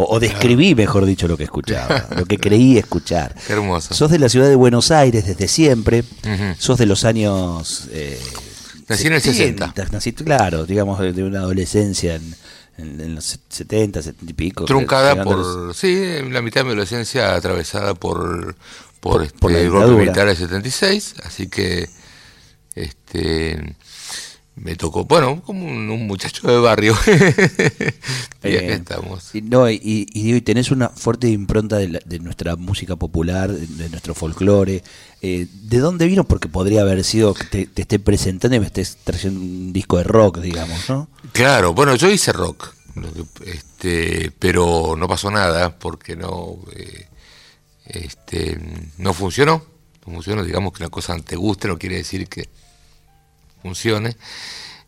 O, 0.00 0.20
describí, 0.20 0.76
mejor 0.76 1.04
dicho, 1.06 1.26
lo 1.26 1.36
que 1.36 1.42
escuchaba, 1.42 2.06
lo 2.16 2.24
que 2.24 2.38
creí 2.38 2.78
escuchar. 2.78 3.34
Qué 3.48 3.54
hermoso. 3.54 3.92
Sos 3.94 4.08
de 4.12 4.20
la 4.20 4.28
ciudad 4.28 4.48
de 4.48 4.54
Buenos 4.54 4.92
Aires 4.92 5.26
desde 5.26 5.48
siempre, 5.48 6.04
sos 6.56 6.78
de 6.78 6.86
los 6.86 7.04
años... 7.04 7.88
Eh, 7.90 8.20
Nací 8.88 9.08
en 9.08 9.14
el 9.14 9.20
60. 9.20 9.74
claro, 10.24 10.66
digamos, 10.66 11.00
de 11.00 11.24
una 11.24 11.40
adolescencia 11.40 12.14
en, 12.78 13.14
los 13.16 13.40
70, 13.48 14.00
70 14.02 14.30
y 14.30 14.34
pico. 14.34 14.64
Truncada 14.66 15.24
por, 15.24 15.74
sí, 15.74 16.00
la 16.30 16.42
mitad 16.42 16.60
de 16.60 16.64
mi 16.64 16.70
adolescencia 16.70 17.34
atravesada 17.34 17.94
por, 17.94 18.54
por, 19.00 19.30
por, 19.32 19.50
este, 19.50 19.64
el 19.64 19.70
golpe 19.70 20.00
militar 20.00 20.28
del 20.28 20.36
76, 20.36 21.16
así 21.24 21.48
que 21.48 21.90
este 22.76 23.74
me 24.60 24.76
tocó, 24.76 25.04
bueno, 25.04 25.42
como 25.42 25.66
un, 25.66 26.06
muchacho 26.06 26.46
de 26.48 26.58
barrio. 26.58 26.96
y 28.44 28.56
aquí 28.56 28.66
estamos. 28.66 29.34
Y, 29.34 29.42
no, 29.42 29.70
y, 29.70 29.78
y, 29.82 30.40
tenés 30.40 30.70
una 30.70 30.88
fuerte 30.88 31.28
impronta 31.28 31.76
de, 31.76 32.00
de 32.04 32.18
nuestra 32.18 32.56
música 32.56 32.96
popular, 32.96 33.52
de, 33.52 33.88
nuestro 33.88 34.14
folclore. 34.14 34.82
Eh, 35.22 35.46
¿De 35.62 35.78
dónde 35.78 36.06
vino? 36.06 36.24
Porque 36.24 36.48
podría 36.48 36.82
haber 36.82 37.04
sido 37.04 37.34
que 37.34 37.44
te, 37.44 37.66
te, 37.66 37.82
esté 37.82 37.98
presentando 37.98 38.56
y 38.56 38.60
me 38.60 38.66
estés 38.66 38.98
trayendo 39.04 39.40
un 39.40 39.72
disco 39.72 39.98
de 39.98 40.04
rock, 40.04 40.38
digamos, 40.38 40.88
¿no? 40.88 41.08
Claro, 41.32 41.74
bueno, 41.74 41.94
yo 41.96 42.10
hice 42.10 42.32
rock, 42.32 42.74
este, 43.44 44.32
pero 44.38 44.96
no 44.96 45.08
pasó 45.08 45.30
nada 45.30 45.78
porque 45.78 46.16
no, 46.16 46.58
eh, 46.74 47.06
este, 47.86 48.58
no 48.98 49.14
funcionó. 49.14 49.62
No 50.06 50.14
funcionó, 50.14 50.42
digamos 50.42 50.72
que 50.72 50.82
la 50.82 50.90
cosa 50.90 51.16
te 51.18 51.36
guste, 51.36 51.68
no 51.68 51.78
quiere 51.78 51.96
decir 51.96 52.28
que 52.28 52.48
funcione, 53.62 54.16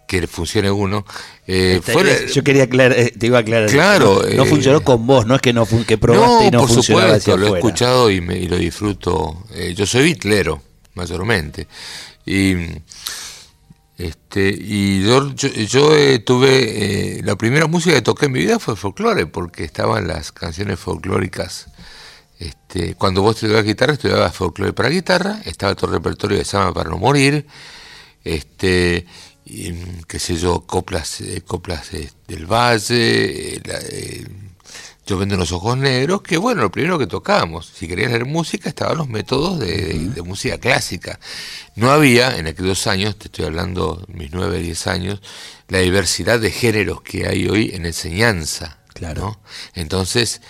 que 0.07 0.27
funcione 0.27 0.71
uno. 0.71 1.07
Eh, 1.47 1.81
yo 2.33 2.43
quería 2.43 2.65
aclarar, 2.65 2.99
eh, 2.99 3.13
te 3.17 3.27
iba 3.27 3.39
a 3.39 3.41
aclarar. 3.43 3.71
Claro. 3.71 4.23
No, 4.35 4.45
funcionó 4.45 4.79
eh, 4.79 4.85
con 4.85 5.07
vos, 5.07 5.27
no 5.27 5.37
es 5.37 5.41
que 5.41 5.53
no 5.53 5.67
que 5.87 5.99
probaste 5.99 6.47
y 6.47 6.51
no 6.51 6.61
por 6.61 6.71
supuesto, 6.71 7.37
lo 7.37 7.55
he 7.55 7.59
escuchado 7.59 8.11
y, 8.11 8.21
me, 8.21 8.41
lo 8.49 8.57
disfruto. 8.57 9.45
yo 9.75 9.87
soy 9.87 10.03
bitlero, 10.05 10.63
mayormente. 10.95 11.69
Y 12.27 12.55
este 14.01 14.49
y 14.59 15.05
yo, 15.05 15.35
yo, 15.35 16.25
tuve 16.25 17.21
la 17.23 17.37
primera 17.37 17.67
música 17.67 17.95
que 17.95 18.03
toqué 18.03 18.27
en 18.27 18.33
mi 18.33 18.41
vida 18.41 18.59
fue 18.59 18.75
folclore 18.75 19.27
porque 19.27 19.63
estaban 19.63 20.09
las 20.09 20.33
canciones 20.33 20.81
folclóricas 20.81 21.67
este, 22.39 22.95
cuando 22.95 23.21
vos 23.21 23.37
estudiabas 23.37 23.65
guitarra 23.65 23.93
estudiabas 23.93 24.35
folclore 24.35 24.73
para 24.73 24.89
guitarra 24.89 25.43
estaba 25.45 25.75
todo 25.75 25.89
el 25.89 25.97
repertorio 25.97 26.39
de 26.39 26.47
Sama 26.47 26.73
para 26.73 26.89
no 26.89 26.97
morir 26.97 27.47
este, 28.25 29.07
qué 30.07 30.19
sé 30.19 30.37
yo, 30.37 30.61
coplas, 30.61 31.21
eh, 31.21 31.43
coplas 31.47 31.93
eh, 31.95 32.11
del 32.29 32.47
Valle, 32.47 33.57
eh, 33.57 34.27
yo 35.07 35.19
vendo 35.19 35.37
los 35.37 35.51
ojos 35.51 35.77
negros, 35.77 36.23
que 36.23 36.37
bueno, 36.37 36.63
lo 36.63 36.71
primero 36.71 36.99
que 36.99 37.09
tocábamos, 37.09 37.67
si 37.67 37.89
querías 37.89 38.11
leer 38.11 38.27
música, 38.27 38.69
estaban 38.69 38.99
los 38.99 39.09
métodos 39.09 39.59
de, 39.59 40.23
música 40.25 40.59
clásica. 40.59 41.19
No 41.75 41.91
había, 41.91 42.37
en 42.37 42.47
aquellos 42.47 42.87
años, 42.87 43.17
te 43.17 43.25
estoy 43.25 43.47
hablando 43.47 44.05
mis 44.07 44.31
nueve, 44.31 44.61
diez 44.61 44.87
años, 44.87 45.21
la 45.69 45.79
diversidad 45.79 46.39
de 46.39 46.53
géneros 46.53 47.03
que 47.03 47.27
hay 47.27 47.49
hoy 47.49 47.71
en 47.75 47.87
enseñanza. 47.87 48.79
Claro. 48.95 49.41
Entonces, 49.75 50.43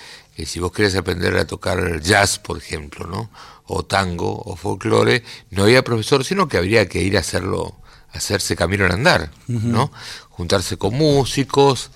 si 0.44 0.60
vos 0.60 0.72
querés 0.72 0.94
aprender 0.94 1.36
a 1.36 1.46
tocar 1.46 2.00
jazz, 2.02 2.38
por 2.38 2.58
ejemplo, 2.58 3.06
¿no? 3.06 3.30
O 3.72 3.84
tango 3.84 4.42
o 4.44 4.56
folclore, 4.56 5.22
no 5.50 5.62
había 5.62 5.84
profesor, 5.84 6.24
sino 6.24 6.48
que 6.48 6.58
habría 6.58 6.88
que 6.88 7.00
ir 7.02 7.16
a 7.16 7.20
hacerlo, 7.20 7.76
hacerse 8.12 8.56
camino 8.56 8.84
en 8.84 8.92
andar, 8.92 9.30
¿no? 9.46 9.92
Juntarse 10.28 10.76
con 10.76 10.94
músicos, 10.94 11.90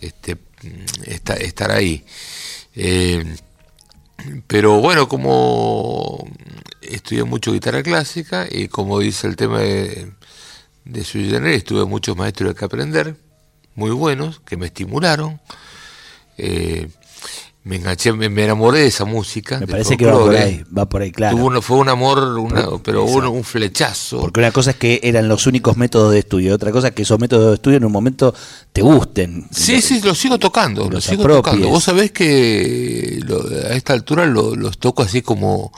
este, 0.00 0.38
estar 1.04 1.70
ahí. 1.70 2.04
Eh, 2.74 3.36
pero 4.46 4.80
bueno, 4.80 5.06
como 5.06 6.26
estudié 6.80 7.24
mucho 7.24 7.52
guitarra 7.52 7.82
clásica 7.82 8.46
y 8.50 8.68
como 8.68 8.98
dice 8.98 9.26
el 9.26 9.36
tema 9.36 9.60
de, 9.60 10.10
de 10.86 11.04
Sui 11.04 11.28
Generis, 11.28 11.64
tuve 11.64 11.84
muchos 11.84 12.16
maestros 12.16 12.54
que 12.54 12.64
aprender, 12.64 13.16
muy 13.74 13.90
buenos, 13.90 14.40
que 14.40 14.56
me 14.56 14.66
estimularon. 14.66 15.40
Eh, 16.38 16.88
me 17.64 17.76
enganché, 17.76 18.12
me, 18.12 18.26
enamoré 18.26 18.80
de 18.80 18.86
esa 18.86 19.04
música. 19.04 19.58
Me 19.58 19.66
parece 19.66 19.96
que 19.96 20.06
va 20.06 20.18
por 20.18 20.34
ahí, 20.34 20.64
va 20.76 20.88
por 20.88 21.02
ahí, 21.02 21.12
claro. 21.12 21.60
fue 21.60 21.76
un 21.76 21.88
amor, 21.88 22.80
pero 22.82 23.04
hubo 23.04 23.30
un 23.30 23.44
flechazo. 23.44 24.20
Porque 24.20 24.40
una 24.40 24.52
cosa 24.52 24.70
es 24.70 24.76
que 24.76 25.00
eran 25.02 25.28
los 25.28 25.46
únicos 25.46 25.76
métodos 25.76 26.12
de 26.12 26.20
estudio, 26.20 26.54
otra 26.54 26.72
cosa 26.72 26.88
es 26.88 26.94
que 26.94 27.02
esos 27.02 27.18
métodos 27.18 27.48
de 27.48 27.54
estudio 27.54 27.76
en 27.76 27.84
un 27.84 27.92
momento 27.92 28.34
te 28.72 28.80
gusten. 28.80 29.48
Sí, 29.50 29.82
sí, 29.82 30.00
los 30.00 30.16
sigo 30.16 30.38
tocando, 30.38 30.88
los, 30.88 31.04
sigo 31.04 31.24
tocando. 31.24 31.68
Vos 31.68 31.84
sabés 31.84 32.10
que 32.10 33.20
a 33.68 33.74
esta 33.74 33.92
altura 33.92 34.24
los 34.24 34.78
toco 34.78 35.02
así 35.02 35.20
como, 35.20 35.70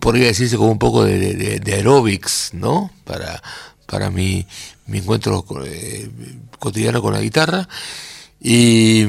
podría 0.00 0.26
decirse 0.26 0.56
como 0.56 0.72
un 0.72 0.78
poco 0.78 1.04
de, 1.04 1.62
aerobics, 1.66 2.50
¿no? 2.52 2.90
Para, 3.04 3.42
para 3.86 4.10
mi, 4.10 4.46
mi 4.86 4.98
encuentro 4.98 5.42
eh, 5.64 6.10
cotidiano 6.58 7.00
con 7.00 7.14
la 7.14 7.20
guitarra. 7.20 7.66
Y... 8.40 9.04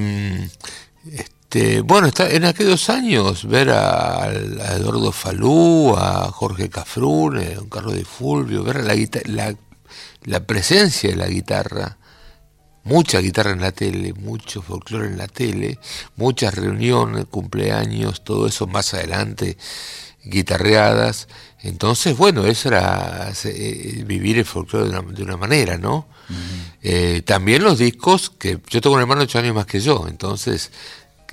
Este, 1.12 1.39
este, 1.52 1.82
bueno, 1.82 2.06
está, 2.06 2.30
en 2.30 2.46
aquellos 2.46 2.92
años 2.92 3.48
ver 3.48 3.72
a, 3.72 4.32
Eduardo 4.32 5.12
Falú, 5.12 5.96
a 5.98 6.30
Jorge 6.32 6.70
Cafrún, 6.70 7.40
a 7.40 7.68
Carlos 7.72 7.96
de 7.96 8.06
Fulvio, 8.06 8.64
ver 8.64 8.84
la, 8.84 8.94
la, 9.26 9.56
la 10.26 10.40
presencia 10.46 11.10
de 11.10 11.16
la 11.16 11.26
guitarra, 11.26 11.98
mucha 12.84 13.18
guitarra 13.18 13.50
en 13.50 13.62
la 13.62 13.72
tele, 13.72 14.14
mucho 14.14 14.62
folclore 14.62 15.08
en 15.08 15.18
la 15.18 15.28
tele, 15.28 15.80
muchas 16.18 16.54
reuniones, 16.54 17.26
cumpleaños, 17.26 18.24
todo 18.24 18.46
eso 18.46 18.68
más 18.68 18.94
adelante, 18.94 19.58
guitarreadas. 20.24 21.30
Entonces, 21.64 22.16
bueno, 22.16 22.46
eso 22.46 22.68
era 22.68 23.34
eh, 23.44 24.04
vivir 24.06 24.38
el 24.38 24.46
folclore 24.46 24.92
de 25.16 25.24
una, 25.24 25.36
manera, 25.36 25.80
¿no? 25.80 26.08
Eh, 26.84 27.24
también 27.26 27.64
los 27.64 27.80
discos, 27.80 28.30
que 28.30 28.60
yo 28.70 28.82
tengo 28.82 28.96
un 28.96 29.02
hermano 29.02 29.24
ocho 29.24 29.40
años 29.40 29.56
más 29.56 29.66
que 29.66 29.80
yo, 29.80 30.06
entonces 30.08 30.72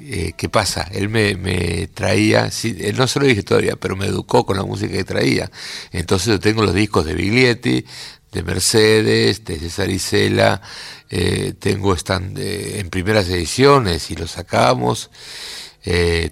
eh, 0.00 0.32
¿qué 0.36 0.48
pasa? 0.48 0.88
Él 0.92 1.08
me, 1.08 1.88
traía, 1.88 2.50
él 2.62 2.96
no 2.96 3.06
se 3.06 3.20
lo 3.20 3.26
dije 3.26 3.42
todavía, 3.42 3.76
pero 3.76 3.96
me 3.96 4.06
educó 4.06 4.44
con 4.44 4.56
la 4.56 4.64
música 4.64 4.92
que 4.92 5.04
traía. 5.04 5.50
Entonces 5.92 6.28
yo 6.28 6.40
tengo 6.40 6.62
los 6.62 6.74
discos 6.74 7.04
de 7.04 7.14
Biglietti, 7.14 7.84
de 8.32 8.42
Mercedes, 8.42 9.44
de 9.44 9.58
César 9.58 9.90
Isela, 9.90 10.60
eh, 11.08 11.54
tengo 11.58 11.94
están 11.94 12.34
eh, 12.36 12.76
en 12.78 12.90
primeras 12.90 13.28
ediciones 13.28 14.10
y 14.10 14.16
los 14.16 14.32
sacamos. 14.32 15.10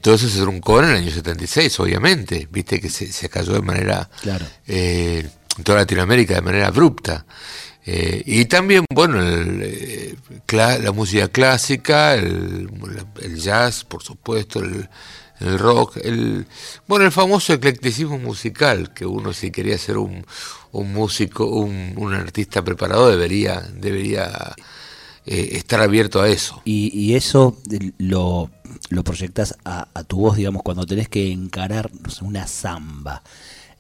todo 0.00 0.14
eso 0.14 0.28
se 0.28 0.40
truncó 0.40 0.80
en 0.80 0.90
el 0.90 0.96
año 0.96 1.10
76, 1.10 1.80
obviamente, 1.80 2.48
viste 2.50 2.80
que 2.80 2.90
se, 2.90 3.28
cayó 3.28 3.52
de 3.52 3.62
manera, 3.62 4.10
claro. 4.20 4.46
en 4.66 5.30
toda 5.62 5.78
Latinoamérica 5.78 6.34
de 6.34 6.42
manera 6.42 6.66
abrupta. 6.66 7.24
Eh, 7.86 8.22
y 8.24 8.46
también, 8.46 8.84
bueno, 8.90 9.20
la 10.50 10.92
música 10.92 11.28
clásica, 11.28 12.14
el, 12.14 12.68
jazz, 13.36 13.84
por 13.84 14.02
supuesto, 14.02 14.60
el, 14.60 14.88
rock, 15.58 15.98
el, 16.02 16.46
bueno, 16.86 17.04
el 17.04 17.12
famoso 17.12 17.52
eclecticismo 17.52 18.18
musical, 18.18 18.94
que 18.94 19.04
uno 19.04 19.34
si 19.34 19.50
quería 19.50 19.76
ser 19.76 19.98
un, 19.98 20.24
músico, 20.72 21.46
un, 21.46 22.14
artista 22.14 22.64
preparado, 22.64 23.10
debería, 23.10 23.60
debería 23.60 24.54
estar 25.26 25.80
abierto 25.80 26.22
a 26.22 26.28
eso. 26.28 26.62
Y, 26.64 27.14
eso 27.14 27.58
lo, 27.98 28.50
lo 28.88 29.04
proyectas 29.04 29.56
a, 29.66 29.88
a, 29.92 30.04
tu 30.04 30.20
voz, 30.20 30.38
digamos, 30.38 30.62
cuando 30.62 30.86
tenés 30.86 31.10
que 31.10 31.30
encarar 31.30 31.90
una 32.22 32.46
samba. 32.46 33.22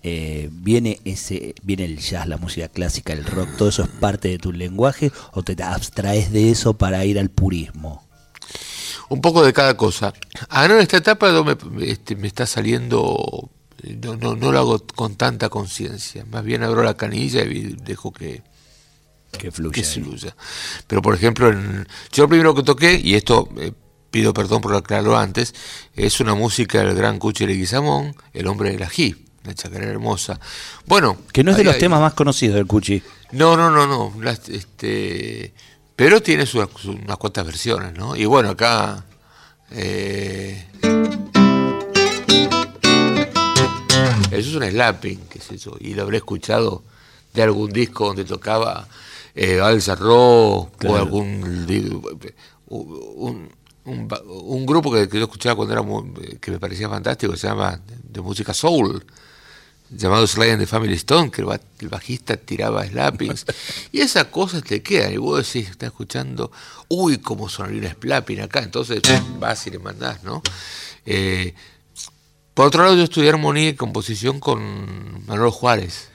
Eh, 0.06 0.50
viene 0.52 1.00
ese 1.06 1.54
viene 1.62 1.86
el 1.86 1.98
jazz, 1.98 2.28
la 2.28 2.36
música 2.36 2.68
clásica, 2.68 3.14
el 3.14 3.24
rock, 3.24 3.56
todo 3.56 3.70
eso 3.70 3.84
es 3.84 3.88
parte 3.88 4.28
de 4.28 4.36
tu 4.36 4.52
lenguaje 4.52 5.10
o 5.32 5.42
te 5.42 5.56
abstraes 5.62 6.30
de 6.30 6.50
eso 6.50 6.74
para 6.74 7.06
ir 7.06 7.18
al 7.18 7.30
purismo? 7.30 8.06
Un 9.08 9.22
poco 9.22 9.42
de 9.42 9.54
cada 9.54 9.78
cosa. 9.78 10.12
Ahora 10.50 10.74
en 10.74 10.80
esta 10.80 10.98
etapa 10.98 11.32
me, 11.42 11.56
este, 11.90 12.16
me 12.16 12.26
está 12.26 12.44
saliendo, 12.44 13.48
no, 14.02 14.16
no, 14.16 14.36
no, 14.36 14.52
lo 14.52 14.58
hago 14.58 14.86
con 14.94 15.16
tanta 15.16 15.48
conciencia, 15.48 16.26
más 16.26 16.44
bien 16.44 16.62
abro 16.62 16.82
la 16.82 16.98
canilla 16.98 17.42
y 17.42 17.74
dejo 17.82 18.12
que, 18.12 18.42
que 19.38 19.50
fluya. 19.50 20.36
Pero 20.86 21.00
por 21.00 21.14
ejemplo, 21.14 21.48
en, 21.48 21.88
yo 22.12 22.24
lo 22.24 22.28
primero 22.28 22.54
que 22.54 22.62
toqué, 22.62 23.00
y 23.02 23.14
esto 23.14 23.48
eh, 23.56 23.72
pido 24.10 24.34
perdón 24.34 24.60
por 24.60 24.74
aclararlo 24.74 25.16
antes, 25.16 25.54
es 25.94 26.20
una 26.20 26.34
música 26.34 26.84
del 26.84 26.94
gran 26.94 27.18
Cuchi 27.18 27.46
Leguizamón, 27.46 28.14
El 28.34 28.48
hombre 28.48 28.70
de 28.70 28.78
la 28.80 28.90
G 28.90 29.23
la 29.44 29.54
chacarera 29.54 29.90
hermosa. 29.90 30.40
Bueno. 30.86 31.18
Que 31.32 31.44
no 31.44 31.50
es 31.50 31.56
de 31.56 31.64
los 31.64 31.78
temas 31.78 32.00
más 32.00 32.14
conocidos 32.14 32.56
del 32.56 32.66
Cuchi. 32.66 33.02
No, 33.32 33.56
no, 33.56 33.70
no, 33.70 33.86
no. 33.86 34.12
este, 34.48 35.52
pero 35.96 36.22
tiene 36.22 36.44
unas 36.54 37.16
cuantas 37.18 37.46
versiones, 37.46 37.94
¿no? 37.94 38.16
Y 38.16 38.24
bueno, 38.24 38.50
acá. 38.50 39.04
Eh, 39.70 40.66
eso 44.30 44.50
es 44.50 44.54
un 44.54 44.62
slapping, 44.64 45.20
qué 45.28 45.38
es 45.38 45.52
eso. 45.52 45.76
Y 45.80 45.94
lo 45.94 46.02
habré 46.02 46.18
escuchado 46.18 46.82
de 47.32 47.42
algún 47.42 47.72
disco 47.72 48.06
donde 48.06 48.24
tocaba 48.24 48.88
eh, 49.34 49.60
o 49.60 49.64
algún. 50.96 51.66
Un, 52.66 53.50
un, 53.84 54.66
grupo 54.66 54.90
que, 54.90 55.06
yo 55.12 55.24
escuchaba 55.24 55.56
cuando 55.56 55.74
era 55.74 56.38
que 56.40 56.50
me 56.50 56.58
parecía 56.58 56.88
fantástico, 56.88 57.36
se 57.36 57.46
llama 57.46 57.78
de 57.86 58.20
música 58.20 58.54
soul, 58.54 59.04
llamado 59.90 60.26
Sly 60.26 60.50
and 60.50 60.60
the 60.60 60.66
Family 60.66 60.94
Stone, 60.94 61.30
que 61.30 61.42
el, 61.42 61.88
bajista 61.88 62.36
tiraba 62.36 62.86
slappings, 62.86 63.46
y 63.92 64.00
esas 64.00 64.26
cosas 64.26 64.62
te 64.64 64.82
quedan, 64.82 65.12
y 65.12 65.16
vos 65.16 65.46
decís, 65.46 65.70
estás 65.70 65.88
escuchando, 65.88 66.50
uy, 66.88 67.18
cómo 67.18 67.48
sonaría 67.48 67.90
un 67.90 67.96
slapping 68.00 68.40
acá, 68.40 68.60
entonces 68.60 69.00
vas 69.38 69.66
y 69.66 69.70
le 69.70 69.78
mandás, 69.78 70.22
¿no? 70.24 70.42
Eh, 71.06 71.54
por 72.54 72.68
otro 72.68 72.84
lado, 72.84 72.96
yo 72.96 73.02
estudié 73.02 73.30
armonía 73.30 73.70
y 73.70 73.74
composición 73.74 74.38
con 74.38 75.26
Manuel 75.26 75.50
Juárez. 75.50 76.08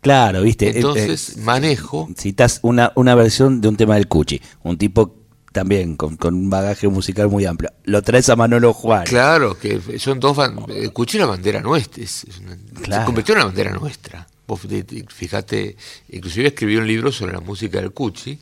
Claro, 0.00 0.42
viste. 0.42 0.66
Eh, 0.66 0.72
entonces, 0.74 1.30
eh, 1.30 1.40
manejo. 1.40 2.08
Citas 2.16 2.58
una, 2.62 2.92
una 2.96 3.14
versión 3.14 3.60
de 3.60 3.68
un 3.68 3.76
tema 3.76 3.94
del 3.94 4.08
Cuchi, 4.08 4.42
un 4.64 4.76
tipo 4.76 5.23
también 5.54 5.94
con, 5.94 6.18
un 6.20 6.50
bagaje 6.50 6.88
musical 6.88 7.28
muy 7.28 7.46
amplio. 7.46 7.70
Lo 7.84 8.02
traes 8.02 8.28
a 8.28 8.34
Manolo 8.34 8.74
Juárez. 8.74 9.08
Claro, 9.08 9.56
que 9.56 9.80
son 10.00 10.18
dos. 10.18 10.36
El 10.68 10.92
Cuchi 10.92 11.16
la 11.16 11.26
bandera 11.26 11.60
nuestra. 11.60 12.02
Es, 12.02 12.26
Se 12.26 13.04
convirtió 13.06 13.34
en 13.34 13.38
una 13.38 13.46
bandera 13.46 13.70
nuestra. 13.70 14.26
Vos 14.48 14.60
fíjate, 15.08 15.76
inclusive 16.10 16.48
escribió 16.48 16.80
un 16.80 16.88
libro 16.88 17.12
sobre 17.12 17.34
la 17.34 17.40
música 17.40 17.80
del 17.80 17.92
Cuchi, 17.92 18.36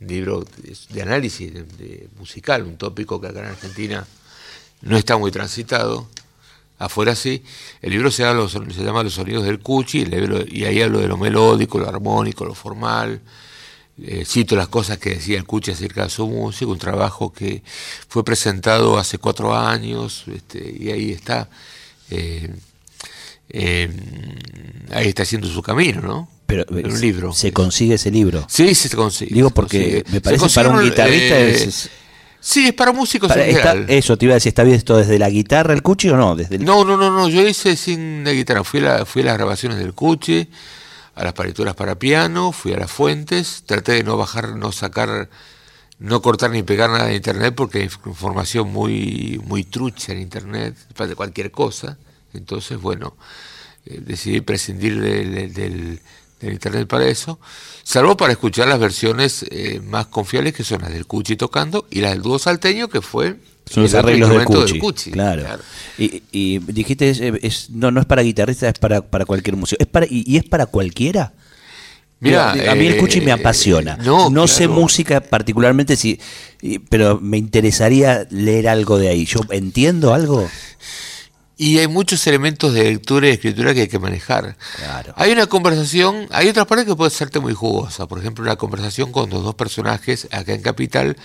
un 0.00 0.06
libro 0.06 0.42
de, 0.88 1.02
análisis 1.02 1.52
musical, 2.18 2.62
un 2.62 2.78
tópico 2.78 3.20
que 3.20 3.28
acá 3.28 3.40
en 3.40 3.46
Argentina 3.46 4.06
no 4.80 4.96
está 4.96 5.18
muy 5.18 5.30
transitado. 5.30 6.08
Afuera 6.78 7.14
sí. 7.14 7.44
El 7.82 7.90
libro 7.90 8.10
se, 8.10 8.22
llama 8.22 8.40
Los, 8.40 8.52
se 8.52 8.82
llama 8.82 9.02
Los 9.02 9.12
sonidos 9.12 9.44
del 9.44 9.58
Cuchi, 9.58 10.06
y 10.48 10.64
ahí 10.64 10.80
hablo 10.80 11.00
de 11.00 11.08
lo 11.08 11.18
melódico, 11.18 11.78
lo 11.78 11.86
armónico, 11.86 12.46
lo 12.46 12.54
formal 12.54 13.20
eh, 14.02 14.24
cito 14.26 14.56
las 14.56 14.68
cosas 14.68 14.98
que 14.98 15.10
decía 15.10 15.38
el 15.38 15.44
Cuchi 15.44 15.72
acerca 15.72 16.04
de 16.04 16.10
su 16.10 16.26
música, 16.26 16.70
un 16.70 16.78
trabajo 16.78 17.32
que 17.32 17.62
fue 18.08 18.24
presentado 18.24 18.98
hace 18.98 19.18
cuatro 19.18 19.56
años, 19.56 20.24
este, 20.34 20.76
y 20.78 20.90
ahí 20.90 21.12
está, 21.12 21.48
eh, 22.10 22.54
em, 23.48 23.92
ahí 24.92 25.08
está 25.08 25.22
haciendo 25.22 25.48
su 25.48 25.62
camino, 25.62 26.00
¿no? 26.00 26.28
Pero 26.46 26.64
un 26.68 27.00
libro. 27.00 27.32
¿Se 27.32 27.52
consigue 27.52 27.94
ese 27.94 28.10
libro? 28.10 28.44
Sí, 28.48 28.74
se 28.74 28.88
consigue. 28.96 29.32
Digo 29.34 29.50
porque 29.50 30.04
me 30.10 30.20
parece 30.20 30.48
para 30.48 30.70
un 30.70 30.82
guitarrista 30.82 31.38
eh, 31.38 31.70
Sí, 32.40 32.68
es 32.68 32.72
para 32.72 32.92
músicos 32.92 33.30
en 33.36 33.84
Eso, 33.88 34.16
te 34.16 34.24
iba 34.24 34.32
a 34.32 34.36
decir, 34.36 34.48
¿está 34.48 34.64
bien 34.64 34.76
esto 34.76 34.96
desde 34.96 35.18
la 35.18 35.28
guitarra 35.28 35.74
el 35.74 35.82
Cuchi 35.82 36.08
o 36.08 36.16
no? 36.16 36.34
Desde 36.34 36.58
No, 36.58 36.84
no, 36.84 36.96
no, 36.96 37.10
no, 37.10 37.28
yo 37.28 37.46
hice 37.46 37.76
sin 37.76 38.24
la 38.24 38.32
guitarra, 38.32 38.64
fui 38.64 38.84
a, 38.84 39.04
fui 39.04 39.22
a 39.22 39.26
las 39.26 39.36
grabaciones 39.36 39.78
del 39.78 39.92
Cuchi, 39.92 40.48
a 41.14 41.24
las 41.24 41.32
partituras 41.32 41.74
para 41.74 41.98
piano, 41.98 42.52
fui 42.52 42.72
a 42.72 42.78
las 42.78 42.90
fuentes, 42.90 43.64
traté 43.66 43.92
de 43.92 44.04
no 44.04 44.16
bajar, 44.16 44.56
no 44.56 44.72
sacar, 44.72 45.28
no 45.98 46.22
cortar 46.22 46.50
ni 46.50 46.62
pegar 46.62 46.90
nada 46.90 47.06
de 47.06 47.16
internet 47.16 47.54
porque 47.56 47.78
hay 47.78 47.90
información 48.06 48.72
muy, 48.72 49.40
muy 49.44 49.64
trucha 49.64 50.12
en 50.12 50.20
internet, 50.20 50.76
de 50.96 51.14
cualquier 51.14 51.50
cosa. 51.50 51.98
Entonces, 52.32 52.80
bueno, 52.80 53.16
eh, 53.86 54.00
decidí 54.00 54.40
prescindir 54.40 55.00
del, 55.00 56.00
internet 56.42 56.88
para 56.88 57.06
eso, 57.06 57.38
salvo 57.82 58.16
para 58.16 58.32
escuchar 58.32 58.66
las 58.66 58.78
versiones 58.78 59.44
eh, 59.50 59.80
más 59.84 60.06
confiables 60.06 60.54
que 60.54 60.64
son 60.64 60.80
las 60.80 60.90
del 60.90 61.06
Cuchi 61.06 61.36
tocando 61.36 61.86
y 61.90 62.00
las 62.00 62.12
del 62.12 62.22
dúo 62.22 62.38
salteño 62.38 62.88
que 62.88 63.02
fue 63.02 63.36
son 63.70 63.84
los 63.84 63.94
arreglos 63.94 64.30
del 64.30 64.44
Cuchi, 64.80 65.12
claro. 65.12 65.44
Y, 65.96 66.58
dijiste, 66.58 67.10
es, 67.42 67.70
no, 67.70 67.92
no 67.92 68.00
es 68.00 68.06
para 68.06 68.22
guitarristas, 68.22 68.72
es 68.74 68.78
para, 68.80 69.00
para 69.00 69.24
cualquier 69.24 69.56
músico. 69.56 69.80
¿Es 69.80 69.86
para, 69.86 70.06
y, 70.10 70.36
es 70.36 70.44
para 70.44 70.66
cualquiera? 70.66 71.32
Mira, 72.18 72.50
a 72.50 72.74
mí 72.74 72.86
el 72.86 72.96
Cuchi 72.96 73.20
me 73.20 73.30
eh, 73.30 73.34
apasiona. 73.34 73.96
No, 73.96 74.48
sé 74.48 74.66
música 74.66 75.20
particularmente, 75.20 75.96
sí, 75.96 76.18
pero 76.88 77.20
me 77.20 77.38
interesaría 77.38 78.26
leer 78.30 78.68
algo 78.68 78.98
de 78.98 79.08
ahí. 79.08 79.24
¿Yo 79.24 79.40
entiendo 79.50 80.12
algo? 80.14 80.50
Y 81.56 81.78
hay 81.78 81.86
muchos 81.86 82.26
elementos 82.26 82.74
de 82.74 82.84
lectura 82.84 83.28
y 83.28 83.30
escritura 83.30 83.72
que 83.72 83.82
hay 83.82 83.88
que 83.88 83.98
manejar. 84.00 84.56
Claro. 84.78 85.12
Hay 85.16 85.30
una 85.30 85.46
conversación, 85.46 86.26
hay 86.30 86.48
otra 86.48 86.66
parte 86.66 86.86
que 86.86 86.96
puede 86.96 87.10
serte 87.10 87.38
muy 87.38 87.54
jugosa. 87.54 88.08
Por 88.08 88.18
ejemplo, 88.18 88.42
una 88.42 88.56
conversación 88.56 89.12
con 89.12 89.30
los 89.30 89.44
dos 89.44 89.54
personajes 89.54 90.26
acá 90.32 90.54
en 90.54 90.62
Capital 90.62 91.16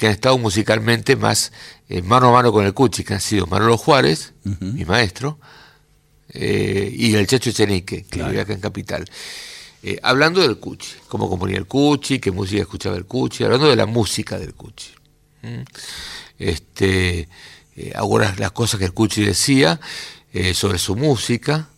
que 0.00 0.06
han 0.06 0.14
estado 0.14 0.38
musicalmente 0.38 1.14
más 1.14 1.52
eh, 1.90 2.00
mano 2.00 2.30
a 2.30 2.32
mano 2.32 2.52
con 2.52 2.64
el 2.64 2.72
Cuchi, 2.72 3.04
que 3.04 3.12
han 3.12 3.20
sido 3.20 3.46
Manolo 3.46 3.76
Juárez, 3.76 4.32
mi 4.44 4.86
maestro, 4.86 5.38
eh, 6.30 6.90
y 6.90 7.14
el 7.16 7.26
Chacho 7.26 7.52
Chenique, 7.52 8.04
que 8.04 8.22
vive 8.22 8.40
acá 8.40 8.54
en 8.54 8.60
Capital. 8.60 9.04
Eh, 9.82 10.00
hablando 10.02 10.40
del 10.40 10.56
Cuchi, 10.56 10.88
cómo 11.06 11.28
componía 11.28 11.58
el 11.58 11.66
Cuchi, 11.66 12.18
qué 12.18 12.30
música 12.30 12.62
escuchaba 12.62 12.96
el 12.96 13.04
Cuchi, 13.04 13.44
hablando 13.44 13.68
de 13.68 13.76
la 13.76 13.84
música 13.84 14.38
del 14.38 14.54
Cuchi. 14.54 14.88
Este, 16.38 17.28
ahora 17.94 18.34
las 18.38 18.52
cosas 18.52 18.78
que 18.78 18.86
el 18.86 18.94
Cuchi 18.94 19.22
decía 19.22 19.78
sobre 20.54 20.78
su 20.78 20.96
música, 20.96 21.68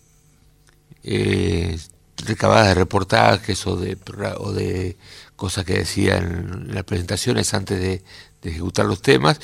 recabadas 2.24 2.68
de 2.68 2.74
reportajes 2.74 3.66
o 3.66 3.74
de, 3.74 3.98
o 4.38 4.52
de 4.52 4.96
cosas 5.42 5.64
que 5.64 5.74
decía 5.74 6.18
en 6.18 6.72
las 6.72 6.84
presentaciones 6.84 7.52
antes 7.52 7.80
de, 7.80 8.04
ejecutar 8.44 8.86
los 8.86 9.02
temas. 9.02 9.40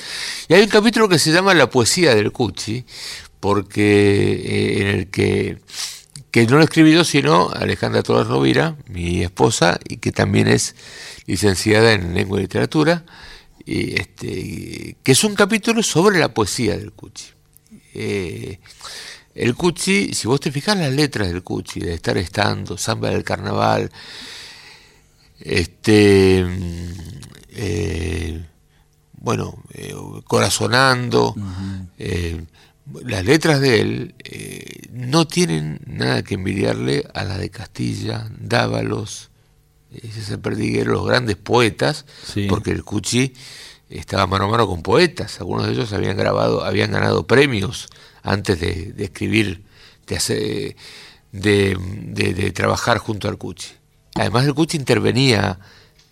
Y 0.47 0.53
hay 0.53 0.61
un 0.61 0.69
capítulo 0.69 1.09
que 1.09 1.19
se 1.19 1.33
llama 1.33 1.53
La 1.53 1.69
poesía 1.69 2.15
del 2.15 2.31
Cuchi, 2.31 2.85
porque 3.41 4.31
eh, 4.31 4.81
en 4.81 4.87
el 4.87 5.09
que, 5.09 5.57
que 6.31 6.45
no 6.47 6.57
lo 6.57 6.63
escribí 6.63 6.93
yo, 6.93 7.03
sino 7.03 7.49
Alejandra 7.49 8.01
Torres 8.01 8.27
Rovira, 8.27 8.77
mi 8.87 9.23
esposa, 9.23 9.77
y 9.89 9.97
que 9.97 10.13
también 10.13 10.47
es 10.47 10.73
licenciada 11.25 11.91
en 11.91 12.13
lengua 12.13 12.39
y 12.39 12.43
literatura, 12.43 13.03
y 13.65 13.99
este, 13.99 14.95
que 15.03 15.11
es 15.11 15.23
un 15.25 15.35
capítulo 15.35 15.83
sobre 15.83 16.17
la 16.17 16.33
poesía 16.33 16.77
del 16.77 16.93
Cuchi. 16.93 17.25
Eh, 17.93 18.59
el 19.35 19.53
Cuchi, 19.53 20.13
si 20.13 20.29
vos 20.29 20.39
te 20.39 20.49
fijas 20.49 20.77
las 20.77 20.93
letras 20.93 21.27
del 21.27 21.43
Cuchi, 21.43 21.81
de 21.81 21.93
estar 21.93 22.17
estando, 22.17 22.77
samba 22.77 23.09
del 23.09 23.25
carnaval, 23.25 23.91
este, 25.39 26.45
eh, 27.49 28.45
bueno, 29.13 29.63
eh, 29.73 29.93
corazonando, 30.25 31.35
eh, 31.97 32.45
las 33.03 33.25
letras 33.25 33.61
de 33.61 33.81
él 33.81 34.15
no 34.91 35.27
tienen 35.27 35.81
nada 35.85 36.23
que 36.23 36.35
envidiarle 36.35 37.05
a 37.13 37.23
las 37.23 37.39
de 37.39 37.49
Castilla, 37.49 38.29
Dávalos, 38.39 39.29
ese 39.91 40.37
Perdiguero, 40.37 40.93
los 40.93 41.05
grandes 41.05 41.35
poetas, 41.35 42.05
porque 42.47 42.71
el 42.71 42.83
Cuchi 42.83 43.33
estaba 43.89 44.27
mano 44.27 44.45
a 44.45 44.49
mano 44.49 44.67
con 44.67 44.83
poetas, 44.83 45.39
algunos 45.39 45.65
de 45.65 45.73
ellos 45.73 45.93
habían 45.93 46.17
grabado, 46.17 46.63
habían 46.63 46.91
ganado 46.91 47.25
premios 47.25 47.87
antes 48.21 48.59
de, 48.59 48.93
escribir, 48.97 49.63
de, 50.07 50.15
hacer, 50.15 50.75
de, 51.31 51.75
de, 51.77 52.51
trabajar 52.51 52.97
junto 52.99 53.27
al 53.27 53.37
Cuchi. 53.37 53.78
Además 54.15 54.45
el 54.45 54.53
Cuchi 54.53 54.77
intervenía 54.77 55.59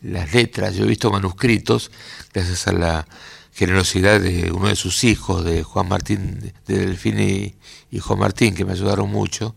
las 0.02 0.34
letras, 0.34 0.76
yo 0.76 0.86
he 0.86 0.88
visto 0.88 1.12
manuscritos, 1.12 1.92
gracias 2.34 2.68
a 2.68 2.74
la 2.74 3.08
generosidad 3.54 4.22
de 4.22 4.52
uno 4.52 4.68
de 4.68 4.76
sus 4.76 5.04
hijos, 5.04 5.44
de 5.44 5.64
Juan 5.64 5.88
Martín, 5.88 6.54
de 6.68 6.78
Delfín 6.78 7.20
y, 7.20 8.00
Juan 8.00 8.20
Martín, 8.20 8.54
que 8.54 8.66
me 8.66 8.74
ayudaron 8.74 9.10
mucho, 9.10 9.56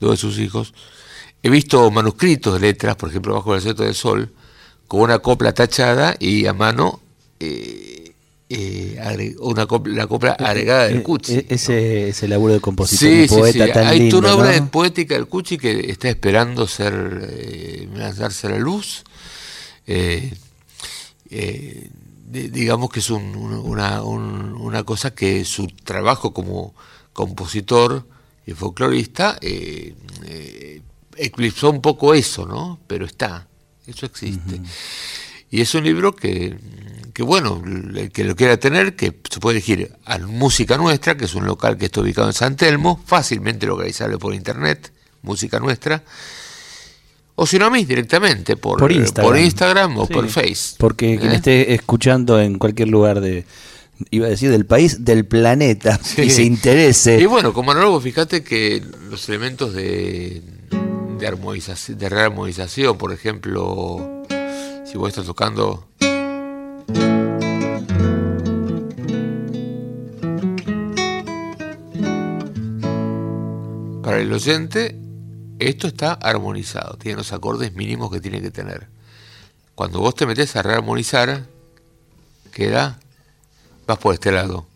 dos 0.00 0.12
de 0.12 0.16
sus 0.16 0.38
hijos. 0.38 0.72
He 1.42 1.50
visto 1.50 1.90
manuscritos 1.90 2.54
de 2.54 2.60
letras, 2.60 2.96
por 2.96 3.10
ejemplo, 3.10 3.34
Bajo 3.34 3.54
el 3.54 3.60
Seto 3.60 3.82
del 3.82 3.94
Sol, 3.94 4.32
con 4.88 5.00
una 5.00 5.18
copla 5.18 5.52
tachada 5.52 6.16
y 6.18 6.46
a 6.46 6.54
mano 6.54 7.00
eh, 7.40 8.01
eh, 8.54 9.36
una 9.40 9.66
copla, 9.66 9.94
la 9.94 10.06
copla 10.06 10.36
eh, 10.38 10.44
agregada 10.44 10.88
del 10.88 11.02
Cuchi. 11.02 11.46
Ese, 11.48 12.08
ese 12.08 12.28
laburo 12.28 12.54
de 12.54 12.60
compositor 12.60 13.08
sí, 13.08 13.26
poeta 13.28 13.64
sí, 13.66 13.78
Hay 13.78 14.12
una 14.12 14.34
obra 14.34 14.50
de 14.50 14.62
poética 14.62 15.14
del 15.14 15.26
Cuchi 15.26 15.58
que 15.58 15.90
está 15.90 16.08
esperando 16.08 16.66
ser 16.66 17.88
lanzarse 17.94 18.46
a 18.46 18.50
la 18.50 18.58
luz 18.58 19.04
digamos 22.32 22.90
que 22.90 23.00
es 23.00 23.10
una, 23.10 24.02
una, 24.02 24.82
cosa 24.84 25.14
que 25.14 25.44
su 25.44 25.66
trabajo 25.66 26.32
como 26.32 26.74
compositor 27.12 28.06
y 28.46 28.52
folclorista 28.52 29.38
eh, 29.42 29.94
eh, 30.24 30.80
eclipsó 31.16 31.70
un 31.70 31.82
poco 31.82 32.14
eso, 32.14 32.46
¿no? 32.46 32.80
Pero 32.86 33.04
está, 33.04 33.46
eso 33.86 34.06
existe. 34.06 34.60
Y 35.50 35.60
es 35.60 35.74
un 35.74 35.84
libro 35.84 36.16
que, 36.16 36.56
que, 37.12 37.22
bueno, 37.22 37.62
el 37.64 38.10
que 38.10 38.24
lo 38.24 38.36
quiera 38.36 38.56
tener, 38.56 38.96
que 38.96 39.14
se 39.30 39.40
puede 39.40 39.58
elegir 39.58 39.92
a 40.04 40.18
Música 40.18 40.76
Nuestra, 40.76 41.16
que 41.16 41.26
es 41.26 41.34
un 41.34 41.44
local 41.44 41.76
que 41.76 41.86
está 41.86 42.00
ubicado 42.00 42.28
en 42.28 42.34
San 42.34 42.56
Telmo, 42.56 43.02
fácilmente 43.06 43.66
localizable 43.66 44.18
por 44.18 44.34
internet, 44.34 44.92
Música 45.22 45.58
Nuestra, 45.60 46.02
o 47.34 47.46
si 47.46 47.58
no 47.58 47.66
a 47.66 47.70
mí 47.70 47.84
directamente, 47.84 48.56
por, 48.56 48.78
por, 48.78 48.92
Instagram. 48.92 49.98
o 49.98 50.06
por 50.06 50.28
Face. 50.28 50.76
Porque 50.78 51.18
quien 51.18 51.32
¿Eh? 51.32 51.36
esté 51.36 51.74
escuchando 51.74 52.40
en 52.40 52.58
cualquier 52.58 52.88
lugar 52.88 53.20
de, 53.20 53.46
iba 54.10 54.26
a 54.26 54.30
decir 54.30 54.50
del 54.50 54.66
país, 54.66 55.04
del 55.04 55.24
planeta, 55.24 55.98
y 56.16 56.30
se 56.30 56.42
interese. 56.42 57.18
Y 57.20 57.26
bueno, 57.26 57.52
como 57.52 57.72
anólogo, 57.72 58.00
fíjate 58.00 58.42
que 58.42 58.82
los 59.10 59.28
elementos 59.28 59.74
de, 59.74 60.42
de, 61.18 61.26
armonización, 61.26 61.98
de 61.98 62.08
rearmonización, 62.08 62.98
por 62.98 63.12
ejemplo, 63.12 64.24
si 64.84 64.98
vos 64.98 65.08
estás 65.08 65.26
tocando... 65.26 65.88
Para 74.22 74.30
el 74.30 74.36
oyente, 74.36 74.96
esto 75.58 75.88
está 75.88 76.12
armonizado, 76.12 76.96
tiene 76.96 77.16
los 77.16 77.32
acordes 77.32 77.74
mínimos 77.74 78.08
que 78.08 78.20
tiene 78.20 78.40
que 78.40 78.52
tener. 78.52 78.86
Cuando 79.74 79.98
vos 79.98 80.14
te 80.14 80.26
metes 80.26 80.54
a 80.54 80.62
rearmonizar, 80.62 81.44
queda, 82.52 83.00
vas 83.84 83.98
por 83.98 84.14
este 84.14 84.30
lado. 84.30 84.68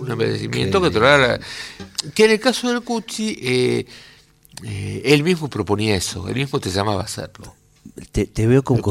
Un 0.00 0.08
embellecimiento 0.10 0.82
que 0.82 0.90
te 0.90 0.98
lo 0.98 1.06
que 2.14 2.24
en 2.24 2.30
el 2.32 2.40
caso 2.40 2.68
del 2.70 2.82
Cuchi, 2.82 3.38
eh, 3.40 3.86
eh, 4.64 5.02
él 5.04 5.22
mismo 5.22 5.48
proponía 5.48 5.96
eso, 5.96 6.28
él 6.28 6.34
mismo 6.34 6.60
te 6.60 6.70
llamaba 6.70 7.02
a 7.02 7.04
hacerlo. 7.04 7.54
Te, 8.12 8.46
veo 8.46 8.62
como, 8.62 8.82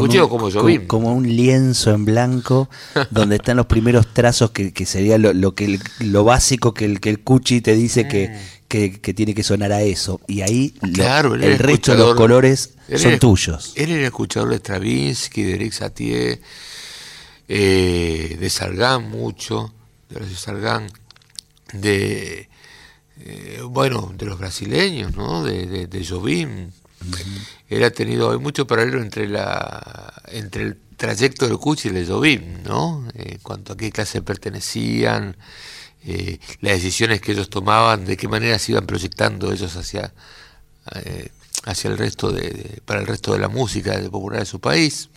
como, 0.87 1.13
un 1.13 1.35
lienzo 1.35 1.93
en 1.93 2.03
blanco 2.03 2.69
donde 3.11 3.35
están 3.35 3.57
los 3.57 3.67
primeros 3.67 4.11
trazos 4.13 4.51
que, 4.51 4.85
sería 4.85 5.17
lo, 5.17 5.55
que 5.55 5.79
lo 5.99 6.23
básico 6.23 6.73
que 6.73 6.85
el, 6.85 6.99
que 6.99 7.09
el 7.09 7.19
Cuchi 7.19 7.61
te 7.61 7.75
dice 7.75 8.07
que, 8.07 8.29
mm. 8.29 8.99
que, 8.99 9.13
tiene 9.13 9.33
que 9.33 9.43
sonar 9.43 9.71
a 9.71 9.81
eso. 9.81 10.19
Y 10.27 10.41
ahí 10.41 10.73
el 10.81 11.59
resto 11.59 11.91
de 11.91 11.97
los 11.99 12.15
colores 12.15 12.73
son 12.95 13.19
tuyos. 13.19 13.73
Él 13.75 13.91
era 13.91 13.99
el 13.99 14.05
escuchador 14.05 14.49
de 14.49 14.57
Stravinsky, 14.57 15.43
de 15.43 15.53
Eric 15.53 15.73
Satie, 15.73 16.41
eh, 17.47 18.37
de 18.39 18.49
Salgán 18.49 19.09
mucho, 19.09 19.73
de 20.09 20.35
Salgán, 20.35 20.87
de 21.71 22.49
eh, 23.19 23.61
bueno, 23.63 24.13
de 24.15 24.25
los 24.25 24.39
brasileños, 24.39 25.15
¿no? 25.15 25.43
De, 25.43 25.65
de, 25.65 25.87
de 25.87 26.05
Jobim. 26.05 26.71
Él 27.69 27.83
ha 27.83 27.91
tenido, 27.91 28.31
hay 28.31 28.39
mucho 28.39 28.65
paralelo 28.65 29.01
entre 29.01 29.27
la 29.27 30.13
entre 30.27 30.63
el 30.63 30.77
trayecto 30.97 31.47
del 31.47 31.57
Cuchi 31.57 31.87
y 31.87 31.91
el 31.91 32.05
de 32.05 32.11
Jobim, 32.11 32.63
¿no? 32.63 33.07
En 33.13 33.37
cuanto 33.39 33.73
a 33.73 33.77
qué 33.77 33.91
clase 33.91 34.21
pertenecían, 34.21 35.37
eh, 36.05 36.39
las 36.61 36.73
decisiones 36.73 37.21
que 37.21 37.33
ellos 37.33 37.49
tomaban, 37.49 38.05
de 38.05 38.17
qué 38.17 38.27
manera 38.27 38.57
se 38.59 38.71
iban 38.71 38.85
proyectando 38.85 39.51
ellos 39.51 39.75
hacia, 39.75 40.13
eh, 40.95 41.29
hacia 41.65 41.89
el 41.89 41.97
resto 41.97 42.31
de, 42.31 42.81
para 42.85 42.99
el 42.99 43.07
resto 43.07 43.33
de 43.33 43.39
la 43.39 43.47
música 43.47 43.99
popular 44.09 44.39
de 44.39 44.45
su 44.45 44.59
país. 44.59 45.09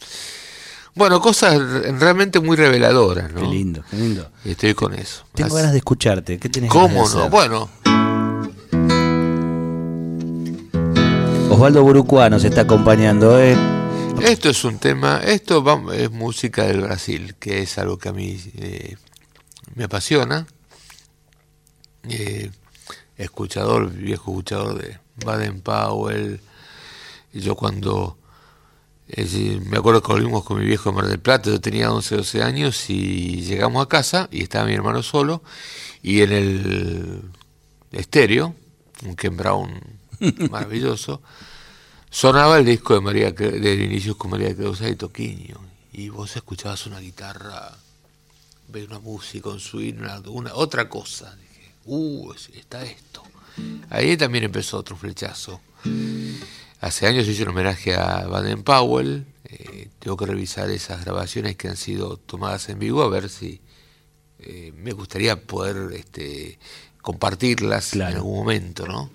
Bueno, 0.94 1.20
cosas 1.20 1.58
realmente 1.98 2.40
muy 2.40 2.56
reveladoras, 2.56 3.32
¿no? 3.32 3.40
Qué 3.40 3.46
lindo, 3.46 3.84
qué 3.90 3.96
lindo. 3.96 4.30
estoy 4.44 4.74
con 4.74 4.94
eso. 4.94 5.24
Tengo 5.34 5.54
ganas 5.54 5.72
de 5.72 5.78
escucharte. 5.78 6.38
¿Qué 6.38 6.48
tenés 6.48 6.70
¿Cómo 6.70 7.08
no? 7.08 7.30
Bueno, 7.30 7.70
Osvaldo 11.50 11.82
Burucuá 11.82 12.30
nos 12.30 12.44
está 12.44 12.62
acompañando. 12.62 13.38
¿eh? 13.38 13.54
Esto 14.22 14.48
es 14.48 14.64
un 14.64 14.78
tema, 14.78 15.18
esto 15.18 15.92
es 15.92 16.10
música 16.10 16.64
del 16.64 16.80
Brasil, 16.80 17.34
que 17.38 17.60
es 17.60 17.76
algo 17.76 17.98
que 17.98 18.08
a 18.08 18.12
mí 18.12 18.40
eh, 18.54 18.96
me 19.74 19.84
apasiona. 19.84 20.46
Eh, 22.08 22.50
escuchador, 23.18 23.90
viejo 23.90 24.30
escuchador 24.30 24.80
de 24.80 24.98
Baden 25.24 25.60
Powell. 25.60 26.40
Yo 27.34 27.56
cuando 27.56 28.16
me 29.16 29.78
acuerdo 29.78 30.02
que 30.02 30.12
volvimos 30.12 30.44
con 30.44 30.58
mi 30.58 30.64
viejo 30.64 30.90
en 30.90 30.96
Mar 30.96 31.06
del 31.06 31.18
Plata, 31.18 31.50
yo 31.50 31.60
tenía 31.60 31.92
11, 31.92 32.16
12 32.16 32.42
años 32.42 32.90
y 32.90 33.42
llegamos 33.42 33.84
a 33.84 33.88
casa 33.88 34.28
y 34.30 34.42
estaba 34.42 34.66
mi 34.66 34.74
hermano 34.74 35.02
solo 35.02 35.42
y 36.02 36.22
en 36.22 36.32
el 36.32 37.22
estéreo, 37.92 38.54
un 39.04 39.16
Ken 39.16 39.36
Brown 39.36 39.80
maravilloso, 40.50 41.22
sonaba 42.10 42.58
el 42.58 42.64
disco 42.64 42.94
de 42.94 43.00
María 43.00 43.32
de 43.32 43.74
Inicios 43.84 44.16
con 44.16 44.30
María 44.30 44.54
Creusa 44.54 44.88
y 44.88 44.96
Toquiño, 44.96 45.58
y 45.92 46.08
vos 46.08 46.36
escuchabas 46.36 46.86
una 46.86 47.00
guitarra, 47.00 47.76
ves 48.68 48.86
una 48.86 49.00
música, 49.00 49.48
un 49.48 49.60
swing, 49.60 49.94
una, 50.26 50.54
otra 50.54 50.88
cosa. 50.88 51.34
Dije, 51.36 51.74
uh, 51.86 52.32
está 52.54 52.84
esto. 52.84 53.22
Ahí 53.90 54.16
también 54.16 54.44
empezó 54.44 54.78
otro 54.78 54.96
flechazo. 54.96 55.60
Hace 56.80 57.06
años 57.06 57.28
hice 57.28 57.42
un 57.42 57.50
homenaje 57.50 57.94
a 57.94 58.26
Baden 58.26 58.62
Powell. 58.62 59.26
Eh, 59.44 59.88
tengo 59.98 60.16
que 60.16 60.24
revisar 60.24 60.70
esas 60.70 61.04
grabaciones 61.04 61.56
que 61.56 61.68
han 61.68 61.76
sido 61.76 62.16
tomadas 62.16 62.70
en 62.70 62.78
vivo 62.78 63.02
a 63.02 63.08
ver 63.10 63.28
si 63.28 63.60
eh, 64.38 64.72
me 64.74 64.92
gustaría 64.92 65.44
poder 65.44 65.92
este, 65.92 66.58
compartirlas 67.02 67.92
en 67.92 68.02
algún 68.02 68.38
momento, 68.38 68.86
¿no? 68.86 69.10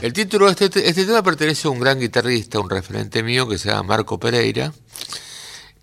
El 0.00 0.14
título 0.14 0.46
de 0.46 0.64
este, 0.64 0.88
este, 0.88 1.04
tema 1.04 1.22
pertenece 1.22 1.68
a 1.68 1.70
un 1.70 1.80
gran 1.80 2.00
guitarrista, 2.00 2.58
un 2.58 2.70
referente 2.70 3.22
mío 3.22 3.46
que 3.46 3.58
se 3.58 3.68
llama 3.68 3.82
Marco 3.82 4.18
Pereira, 4.18 4.72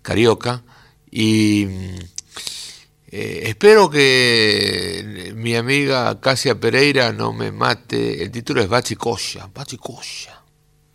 carioca, 0.02 0.64
y 1.08 1.66
eh, 3.14 3.42
espero 3.50 3.90
que 3.90 5.34
mi 5.36 5.54
amiga 5.54 6.18
Casia 6.18 6.58
Pereira 6.58 7.12
no 7.12 7.34
me 7.34 7.52
mate. 7.52 8.22
El 8.22 8.30
título 8.30 8.62
es 8.62 8.68
Bachicoya, 8.70 9.50
Bachicoya, 9.52 10.42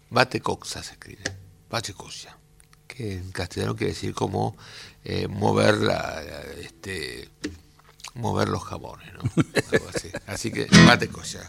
Bate 0.10 0.42
Coxa 0.42 0.82
se 0.82 0.94
escribe, 0.94 1.22
Bachicoya, 1.70 2.36
que 2.88 3.14
en 3.14 3.32
castellano 3.32 3.76
quiere 3.76 3.94
decir 3.94 4.16
como 4.16 4.58
eh, 5.04 5.28
mover 5.28 5.78
la, 5.78 6.24
este, 6.60 7.30
mover 8.16 8.50
los 8.50 8.64
jabones, 8.64 9.14
¿no? 9.14 9.22
así. 9.96 10.10
así 10.26 10.52
que 10.52 10.66
Bachicoya. 10.88 11.46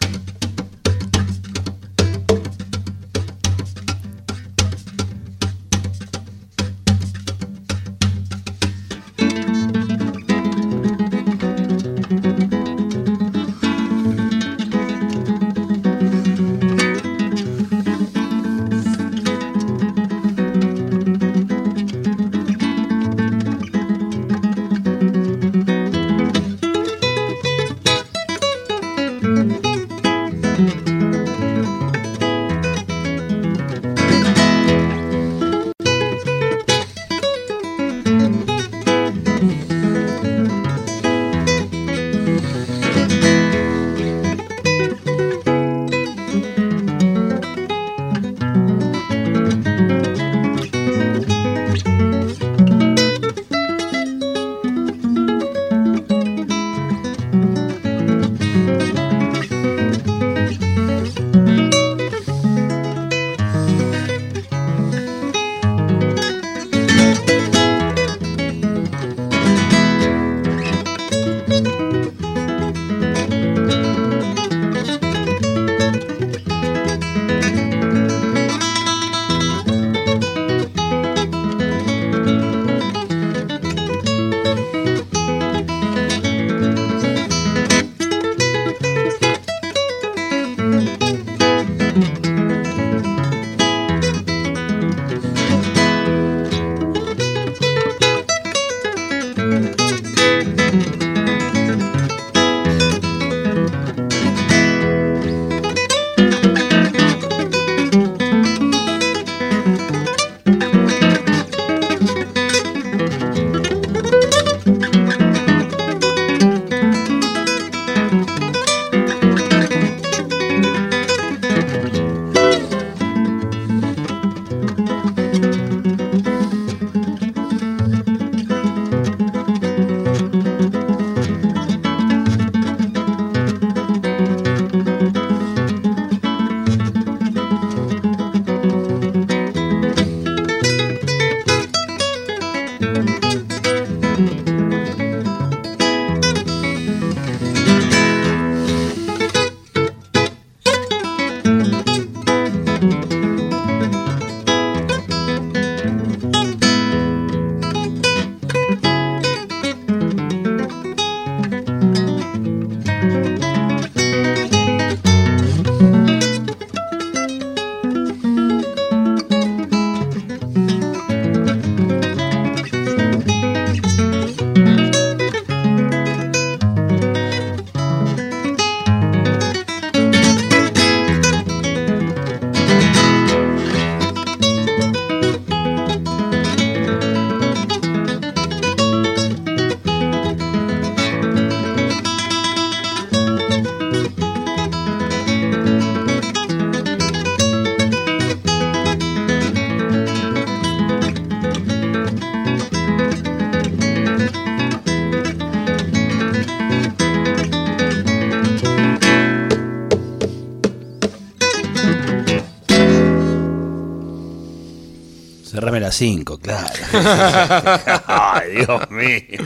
5, 215.99 216.39
claro. 216.39 216.69
Ay, 218.07 218.53
Dios 218.53 218.91
mío. 218.91 219.45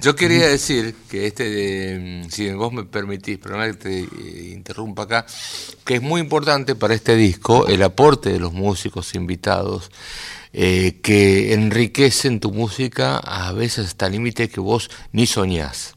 Yo 0.00 0.14
quería 0.14 0.46
decir 0.46 0.94
que 1.10 1.26
este, 1.26 2.22
si 2.30 2.52
vos 2.52 2.72
me 2.72 2.84
permitís, 2.84 3.38
perdona 3.38 3.66
que 3.66 3.74
te 3.74 3.98
eh, 3.98 4.52
interrumpa 4.52 5.02
acá, 5.02 5.26
que 5.84 5.96
es 5.96 6.02
muy 6.02 6.20
importante 6.20 6.76
para 6.76 6.94
este 6.94 7.16
disco 7.16 7.66
el 7.66 7.82
aporte 7.82 8.32
de 8.32 8.38
los 8.38 8.52
músicos 8.52 9.16
invitados, 9.16 9.90
eh, 10.52 11.00
que 11.02 11.52
enriquecen 11.52 12.38
tu 12.38 12.52
música 12.52 13.16
a 13.16 13.52
veces 13.52 13.86
hasta 13.86 14.08
límite 14.08 14.48
que 14.48 14.60
vos 14.60 14.88
ni 15.10 15.26
soñás. 15.26 15.96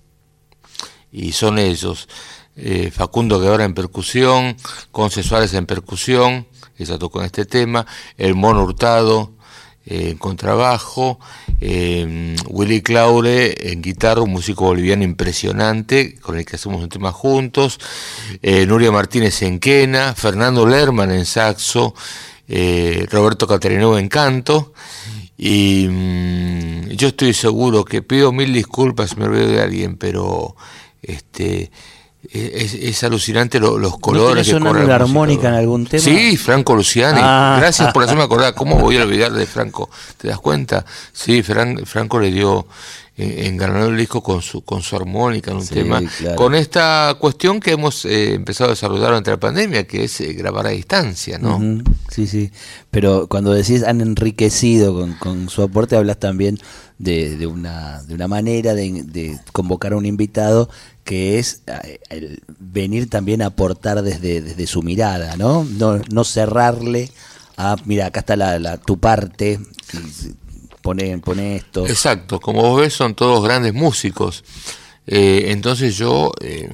Y 1.12 1.34
son 1.34 1.60
ellos, 1.60 2.10
eh, 2.56 2.90
Facundo 2.92 3.40
Guevara 3.40 3.66
en 3.66 3.76
percusión, 3.76 4.58
Conce 4.92 5.22
Suárez 5.22 5.54
en 5.54 5.68
percusión, 5.68 6.48
ella 6.78 6.98
tocó 6.98 7.20
en 7.20 7.28
este 7.28 7.46
tema, 7.46 7.86
el 8.18 8.34
Mono 8.34 8.64
Hurtado, 8.64 9.33
en 9.86 10.18
contrabajo, 10.18 11.20
eh, 11.60 12.36
Willy 12.48 12.82
Claure 12.82 13.72
en 13.72 13.82
guitarra, 13.82 14.22
un 14.22 14.32
músico 14.32 14.66
boliviano 14.66 15.04
impresionante 15.04 16.16
con 16.20 16.38
el 16.38 16.46
que 16.46 16.56
hacemos 16.56 16.82
un 16.82 16.90
tema 16.90 17.12
juntos, 17.12 17.80
eh, 18.42 18.66
Nuria 18.66 18.92
Martínez 18.92 19.42
en 19.42 19.60
quena, 19.60 20.14
Fernando 20.16 20.66
Lerman 20.66 21.12
en 21.12 21.26
saxo, 21.26 21.94
eh, 22.48 23.06
Roberto 23.10 23.48
Caterino 23.48 23.98
en 23.98 24.08
canto. 24.08 24.74
Y 25.38 25.88
mm, 25.90 26.90
yo 26.92 27.10
estoy 27.10 27.34
seguro 27.34 27.84
que 27.84 28.02
pido 28.02 28.32
mil 28.32 28.54
disculpas 28.54 29.18
me 29.18 29.26
olvido 29.26 29.48
de 29.48 29.62
alguien, 29.62 29.98
pero 29.98 30.56
este 31.02 31.72
es, 32.32 32.74
es 32.74 33.04
alucinante 33.04 33.60
lo- 33.60 33.78
los 33.78 33.98
colores. 34.00 34.48
¿No 34.54 34.60
tenés 34.60 34.84
una 34.86 34.96
armónica 34.96 35.50
en 35.50 35.56
algún 35.56 35.86
tema? 35.86 36.02
Sí, 36.04 36.38
Franco 36.38 36.76
Luciani. 36.76 37.20
Ah. 37.22 37.58
Gracias 37.60 37.92
por 37.94 38.04
hacerme 38.04 38.24
acordar. 38.24 38.54
¿Cómo 38.54 38.78
voy 38.80 38.98
a 38.98 39.04
olvidar 39.04 39.32
de 39.34 39.46
Franco? 39.46 39.90
¿Te 40.18 40.28
das 40.30 40.40
cuenta? 40.40 40.86
Sí, 41.12 41.42
Fran- 41.44 41.86
Franco 41.86 42.20
le 42.20 42.32
dio 42.32 42.66
en, 43.18 43.46
en 43.46 43.58
ganar 43.58 43.84
el 43.90 43.98
disco 43.98 44.24
con 44.24 44.42
su 44.42 44.62
con 44.64 44.82
su 44.82 44.96
armónica 44.96 45.52
en 45.52 45.58
un 45.58 45.66
Sí, 45.66 45.74
tema. 45.76 46.02
claro. 46.18 46.36
Con 46.36 46.56
esta 46.56 47.16
cuestión 47.20 47.60
que 47.60 47.72
hemos 47.74 48.06
eh, 48.06 48.34
empezado 48.34 48.70
a 48.70 48.74
desarrollar 48.74 49.08
durante 49.10 49.30
la 49.32 49.40
pandemia, 49.40 49.86
que 49.86 50.06
es 50.06 50.20
eh, 50.22 50.34
grabar 50.34 50.66
a 50.68 50.70
distancia, 50.70 51.38
¿no? 51.38 51.60
Sí, 52.10 52.26
sí. 52.26 52.52
Pero 52.90 53.28
cuando 53.28 53.52
decís 53.54 53.84
han 53.84 54.02
enriquecido 54.02 54.94
con, 54.94 55.14
con 55.14 55.50
su 55.50 55.62
aporte, 55.62 55.96
hablas 55.96 56.20
también 56.20 56.58
de, 56.98 57.38
de 57.38 57.48
una, 57.48 58.02
de 58.04 58.14
una 58.16 58.28
manera 58.28 58.74
de, 58.74 59.04
de 59.04 59.38
convocar 59.52 59.94
a 59.94 59.98
un 59.98 60.06
invitado 60.06 60.70
que 61.04 61.40
es 61.40 61.64
eh, 61.68 62.40
venir 62.60 63.10
también 63.10 63.42
a 63.42 63.48
aportar 63.48 64.02
desde, 64.02 64.42
desde 64.42 64.68
su 64.68 64.82
mirada, 64.84 65.36
¿no? 65.36 65.64
No, 65.64 66.00
no 66.12 66.24
cerrarle 66.24 67.12
a, 67.58 67.76
mira, 67.86 68.08
acá 68.08 68.22
está 68.22 68.36
la, 68.36 68.78
tu 68.78 69.00
parte, 69.00 69.60
pone, 70.82 71.18
pone 71.20 71.58
esto. 71.58 71.86
Exacto, 71.88 72.40
como 72.40 72.62
vos 72.62 72.82
ves 72.82 72.94
son 72.94 73.16
todos 73.16 73.44
grandes 73.44 73.74
músicos. 73.74 74.44
Eh, 75.06 75.46
entonces 75.48 75.98
yo, 75.98 76.32
eh, 76.42 76.72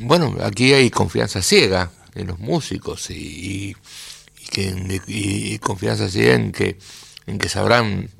bueno, 0.00 0.36
aquí 0.42 0.72
hay 0.72 0.90
confianza 0.90 1.42
ciega 1.42 1.90
en 2.14 2.28
los 2.28 2.38
músicos 2.38 3.10
y, 3.10 3.76
que, 4.50 5.00
y 5.06 5.58
confianza 5.58 6.08
ciega 6.08 6.34
en 6.34 6.52
que, 6.52 6.78
en 7.26 7.38
que 7.38 7.48
sabrán 7.48 8.10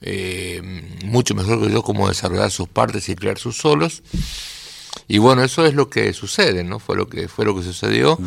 eh, 0.00 0.60
mucho 1.04 1.34
mejor 1.34 1.60
que 1.66 1.72
yo 1.72 1.82
cómo 1.82 2.08
desarrollar 2.08 2.50
sus 2.50 2.68
partes 2.68 3.08
y 3.08 3.16
crear 3.16 3.38
sus 3.38 3.56
solos. 3.56 4.02
Y 5.06 5.18
bueno, 5.18 5.42
eso 5.42 5.64
es 5.64 5.74
lo 5.74 5.88
que 5.88 6.12
sucede, 6.12 6.64
¿no? 6.64 6.78
Fue 6.78 6.96
lo 6.96 7.08
que 7.08 7.28
fue 7.28 7.44
lo 7.44 7.54
que 7.56 7.62
sucedió 7.62 8.18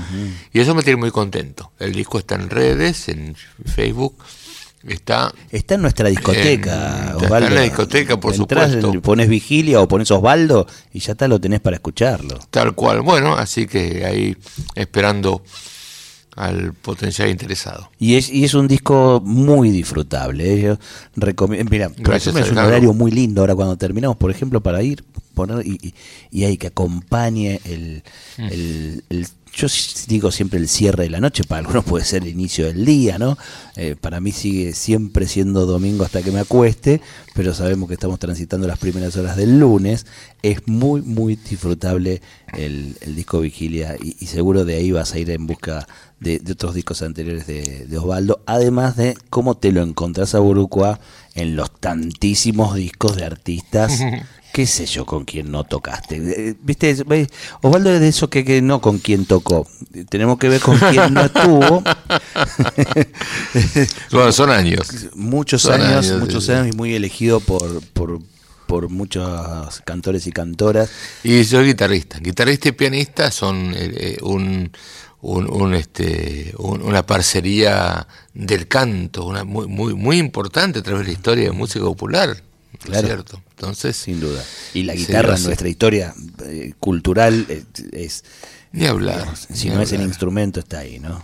y 0.53 0.59
eso 0.59 0.74
me 0.74 0.84
tiene 0.84 0.99
muy 0.99 1.11
contento. 1.11 1.72
El 1.80 1.93
disco 1.93 2.17
está 2.17 2.36
en 2.36 2.49
redes, 2.49 3.07
en 3.09 3.36
Facebook, 3.65 4.15
está 4.88 5.34
Está 5.51 5.76
en 5.76 5.82
nuestra 5.84 6.09
discoteca, 6.09 7.11
Está 7.11 7.17
en 7.17 7.26
Osvaldo. 7.26 7.49
la 7.49 7.61
discoteca, 7.61 8.19
por 8.19 8.34
Entrás, 8.34 8.72
supuesto. 8.72 9.01
Pones 9.01 9.28
vigilia 9.30 9.80
o 9.80 9.88
pones 9.88 10.09
Osvaldo 10.11 10.65
y 10.93 10.99
ya 10.99 11.11
está, 11.11 11.28
lo 11.28 11.39
tenés 11.39 11.59
para 11.59 11.76
escucharlo. 11.76 12.39
Tal 12.49 12.74
cual. 12.74 13.01
Bueno, 13.01 13.36
así 13.36 13.67
que 13.67 14.05
ahí 14.05 14.36
esperando 14.76 15.43
al 16.41 16.73
potencial 16.73 17.29
interesado. 17.29 17.91
Y 17.99 18.15
es, 18.15 18.29
y 18.31 18.43
es 18.43 18.53
un 18.53 18.67
disco 18.67 19.21
muy 19.23 19.69
disfrutable. 19.69 20.53
¿eh? 20.55 20.61
Yo 20.61 20.77
mira, 21.69 21.91
Gracias, 21.97 22.35
es 22.35 22.51
un 22.51 22.57
horario 22.57 22.93
muy 22.93 23.11
lindo 23.11 23.41
ahora 23.41 23.53
cuando 23.55 23.77
terminamos, 23.77 24.17
por 24.17 24.31
ejemplo, 24.31 24.61
para 24.61 24.81
ir 24.81 25.03
poner 25.35 25.65
y, 25.65 25.77
y, 25.81 25.93
y 26.31 26.43
hay 26.43 26.57
que 26.57 26.67
acompañe 26.67 27.61
el, 27.65 28.03
Mm. 28.37 28.43
el- 28.45 29.03
el- 29.09 29.27
yo 29.53 29.67
digo 30.07 30.31
siempre 30.31 30.59
el 30.59 30.69
cierre 30.69 31.03
de 31.03 31.09
la 31.09 31.19
noche, 31.19 31.43
para 31.43 31.59
algunos 31.59 31.83
puede 31.83 32.05
ser 32.05 32.23
el 32.23 32.29
inicio 32.29 32.65
del 32.65 32.85
día, 32.85 33.19
¿no? 33.19 33.37
Eh, 33.75 33.95
para 33.99 34.21
mí 34.21 34.31
sigue 34.31 34.73
siempre 34.73 35.27
siendo 35.27 35.65
domingo 35.65 36.03
hasta 36.03 36.21
que 36.21 36.31
me 36.31 36.39
acueste, 36.39 37.01
pero 37.33 37.53
sabemos 37.53 37.87
que 37.87 37.95
estamos 37.95 38.19
transitando 38.19 38.67
las 38.67 38.79
primeras 38.79 39.17
horas 39.17 39.35
del 39.35 39.59
lunes. 39.59 40.05
Es 40.41 40.67
muy, 40.67 41.01
muy 41.01 41.35
disfrutable 41.35 42.21
el, 42.53 42.95
el 43.01 43.15
disco 43.15 43.41
Vigilia 43.41 43.97
y, 44.01 44.25
seguro 44.25 44.63
de 44.63 44.75
ahí 44.75 44.91
vas 44.91 45.13
a 45.13 45.19
ir 45.19 45.29
en 45.29 45.45
busca 45.47 45.87
de, 46.19 46.41
otros 46.49 46.73
discos 46.73 47.01
anteriores 47.01 47.45
de, 47.47 47.85
de 47.87 47.97
Osvaldo, 47.97 48.43
además 48.45 48.95
de 48.95 49.15
cómo 49.29 49.57
te 49.57 49.71
lo 49.71 49.81
encontrás 49.81 50.33
a 50.33 50.39
Burucua 50.39 50.99
en 51.35 51.55
los 51.55 51.71
tantísimos 51.79 52.75
discos 52.75 53.15
de 53.15 53.25
artistas 53.25 53.99
qué 54.51 54.65
sé 54.65 54.85
yo 54.85 55.05
con 55.05 55.25
quién 55.25 55.51
no 55.51 55.63
tocaste. 55.63 56.17
Eh, 56.17 56.55
¿Viste? 56.61 56.95
Osvaldo 57.61 57.91
es 57.91 57.99
de 57.99 58.07
eso 58.07 58.29
que, 58.29 58.61
no 58.61 58.81
con 58.81 58.99
quién 58.99 59.25
tocó. 59.25 59.67
Tenemos 60.09 60.37
que 60.37 60.49
ver 60.49 60.61
con 60.61 60.77
quién 60.77 61.13
no 61.13 61.21
estuvo. 61.21 61.81
bueno, 64.11 64.31
son 64.31 64.49
años. 64.49 65.09
Muchos 65.15 65.65
años, 65.67 66.11
muchos 66.19 66.49
años 66.49 66.73
y 66.73 66.77
muy 66.77 66.93
elegido 66.93 67.39
por, 67.39 67.81
por, 67.93 68.19
por 68.67 68.89
muchos 68.89 69.81
cantores 69.81 70.27
y 70.27 70.31
cantoras. 70.31 70.89
Y 71.23 71.43
soy 71.43 71.67
guitarrista. 71.67 72.19
Guitarrista 72.19 72.69
y 72.69 72.73
pianista 72.73 73.31
son 73.31 73.73
eh, 73.75 74.17
un, 74.21 74.71
un, 75.21 75.73
este, 75.73 76.53
una 76.57 77.05
parcería 77.05 78.07
del 78.33 78.67
canto, 78.67 79.25
una 79.25 79.43
muy, 79.43 79.67
muy, 79.67 79.93
muy 79.93 80.17
importante 80.17 80.79
a 80.79 80.83
través 80.83 81.01
de 81.01 81.07
la 81.07 81.13
historia 81.13 81.43
de 81.45 81.51
música 81.51 81.85
popular. 81.85 82.50
Claro. 82.84 83.07
¿Cierto? 83.07 83.41
Entonces, 83.51 83.95
sin 83.95 84.19
duda. 84.19 84.43
Y 84.73 84.84
la 84.84 84.95
guitarra 84.95 85.36
en 85.36 85.43
nuestra 85.43 85.69
historia 85.69 86.13
eh, 86.45 86.73
cultural 86.79 87.45
eh, 87.49 87.63
es, 87.91 88.23
Ni 88.71 88.86
hablar. 88.86 89.27
si 89.36 89.69
no 89.69 89.82
es 89.82 89.91
el 89.91 90.01
instrumento, 90.01 90.59
está 90.59 90.79
ahí, 90.79 90.99
¿no? 90.99 91.23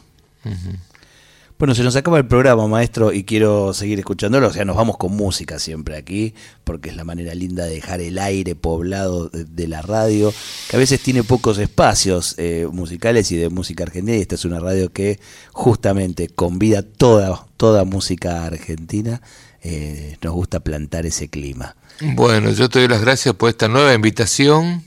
Bueno, 1.60 1.74
se 1.74 1.82
nos 1.82 1.96
acaba 1.96 2.20
el 2.20 2.28
programa, 2.28 2.68
maestro, 2.68 3.12
y 3.12 3.24
quiero 3.24 3.74
seguir 3.74 3.98
escuchándolo. 3.98 4.48
O 4.48 4.54
sea, 4.54 4.64
nos 4.64 4.76
vamos 4.76 4.98
con 4.98 5.14
música 5.14 5.58
siempre 5.58 5.98
aquí, 5.98 6.36
porque 6.64 6.90
es 6.90 6.96
la 6.96 7.04
manera 7.04 7.34
linda 7.34 7.66
de 7.66 7.72
dejar 7.72 8.00
el 8.00 8.20
aire 8.20 8.54
poblado 8.54 9.30
de, 9.30 9.68
la 9.68 9.82
radio, 9.82 10.32
que 10.70 10.76
a 10.76 10.80
veces 10.80 11.02
tiene 11.02 11.24
pocos 11.24 11.58
espacios 11.58 12.36
eh, 12.38 12.68
musicales 12.72 13.32
y 13.32 13.38
de 13.38 13.50
música 13.50 13.86
argentina. 13.86 14.16
Y 14.16 14.22
esta 14.22 14.36
es 14.36 14.46
una 14.46 14.60
radio 14.60 14.94
que 14.94 15.20
justamente 15.52 16.30
convida 16.30 16.84
toda, 16.84 17.48
toda 17.58 17.86
música 17.86 18.46
argentina. 18.46 19.24
Eh, 19.64 20.18
nos 20.22 20.34
gusta 20.34 20.60
plantar 20.60 21.06
ese 21.06 21.30
clima. 21.30 21.76
Bueno, 22.02 22.52
yo 22.52 22.70
te 22.70 22.80
doy 22.80 22.88
las 22.88 23.02
gracias 23.02 23.36
por 23.36 23.50
esta 23.50 23.68
nueva 23.68 23.94
invitación. 23.94 24.84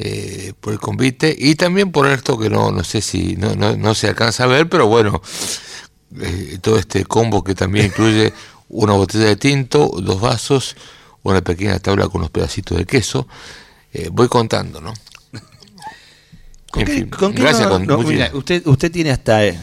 Eh, 0.00 0.52
por 0.60 0.72
el 0.72 0.78
convite 0.78 1.34
y 1.36 1.56
también 1.56 1.90
por 1.90 2.06
esto 2.06 2.38
que 2.38 2.48
no, 2.48 2.70
no 2.70 2.84
sé 2.84 3.00
si 3.00 3.34
no, 3.34 3.56
no, 3.56 3.76
no 3.76 3.96
se 3.96 4.06
alcanza 4.06 4.44
a 4.44 4.46
ver, 4.46 4.68
pero 4.68 4.86
bueno, 4.86 5.20
eh, 6.20 6.58
todo 6.60 6.78
este 6.78 7.04
combo 7.04 7.42
que 7.42 7.56
también 7.56 7.86
incluye 7.86 8.32
una 8.68 8.92
botella 8.92 9.26
de 9.26 9.36
tinto, 9.36 9.90
dos 10.00 10.20
vasos, 10.20 10.76
una 11.22 11.40
pequeña 11.42 11.78
tabla 11.78 12.06
con 12.08 12.20
unos 12.20 12.30
pedacitos 12.30 12.78
de 12.78 12.84
queso. 12.84 13.26
Eh, 13.92 14.08
voy 14.12 14.28
contando, 14.28 14.80
¿no? 14.80 14.94
gracias. 16.72 18.34
usted, 18.34 18.66
usted 18.66 18.92
tiene 18.92 19.10
hasta, 19.10 19.44
eh, 19.44 19.58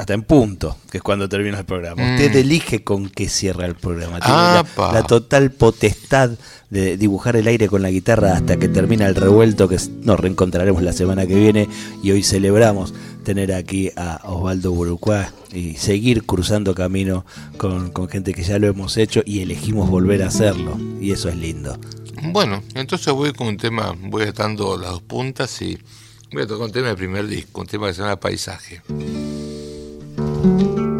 hasta 0.00 0.14
en 0.14 0.22
punto, 0.22 0.78
que 0.90 0.96
es 0.96 1.02
cuando 1.02 1.28
termina 1.28 1.58
el 1.58 1.66
programa. 1.66 2.14
Usted 2.14 2.32
mm. 2.32 2.38
elige 2.38 2.82
con 2.82 3.10
qué 3.10 3.28
cierra 3.28 3.66
el 3.66 3.74
programa. 3.74 4.18
Tiene 4.18 4.94
la, 4.94 5.02
total 5.02 5.50
potestad 5.50 6.30
de 6.70 6.96
dibujar 6.96 7.36
el 7.36 7.46
aire 7.46 7.68
con 7.68 7.82
la 7.82 7.90
guitarra 7.90 8.32
hasta 8.32 8.56
que 8.56 8.68
termina 8.68 9.06
el 9.06 9.14
revuelto, 9.14 9.68
que 9.68 9.76
nos 10.02 10.18
reencontraremos 10.18 10.82
la 10.82 10.94
semana 10.94 11.26
que 11.26 11.34
viene 11.34 11.68
y 12.02 12.12
hoy 12.12 12.22
celebramos 12.22 12.94
tener 13.24 13.52
aquí 13.52 13.90
a 13.94 14.22
Osvaldo 14.24 14.72
Burucuá 14.72 15.30
y 15.52 15.74
seguir 15.74 16.24
cruzando 16.24 16.74
camino 16.74 17.26
con, 17.58 17.92
gente 18.08 18.32
que 18.32 18.42
ya 18.42 18.58
lo 18.58 18.68
hemos 18.68 18.96
hecho 18.96 19.20
y 19.26 19.40
elegimos 19.40 19.90
volver 19.90 20.22
a 20.22 20.28
hacerlo. 20.28 20.78
Y 20.98 21.12
eso 21.12 21.28
es 21.28 21.36
lindo. 21.36 21.78
Bueno, 22.22 22.62
entonces 22.74 23.12
voy 23.12 23.34
con 23.34 23.48
un 23.48 23.58
tema, 23.58 23.94
voy 24.00 24.22
atando 24.22 24.78
las 24.78 24.92
dos 24.92 25.02
puntas 25.02 25.60
y 25.60 25.78
voy 26.32 26.44
a 26.44 26.46
tocar 26.46 26.64
un 26.64 26.72
tema 26.72 26.86
del 26.86 26.96
primer 26.96 27.26
disco, 27.26 27.60
un 27.60 27.66
tema 27.66 27.88
que 27.88 27.92
se 27.92 28.00
llama 28.00 28.16
Paisaje. 28.16 28.80
Thank 30.42 30.78
you. 30.78 30.99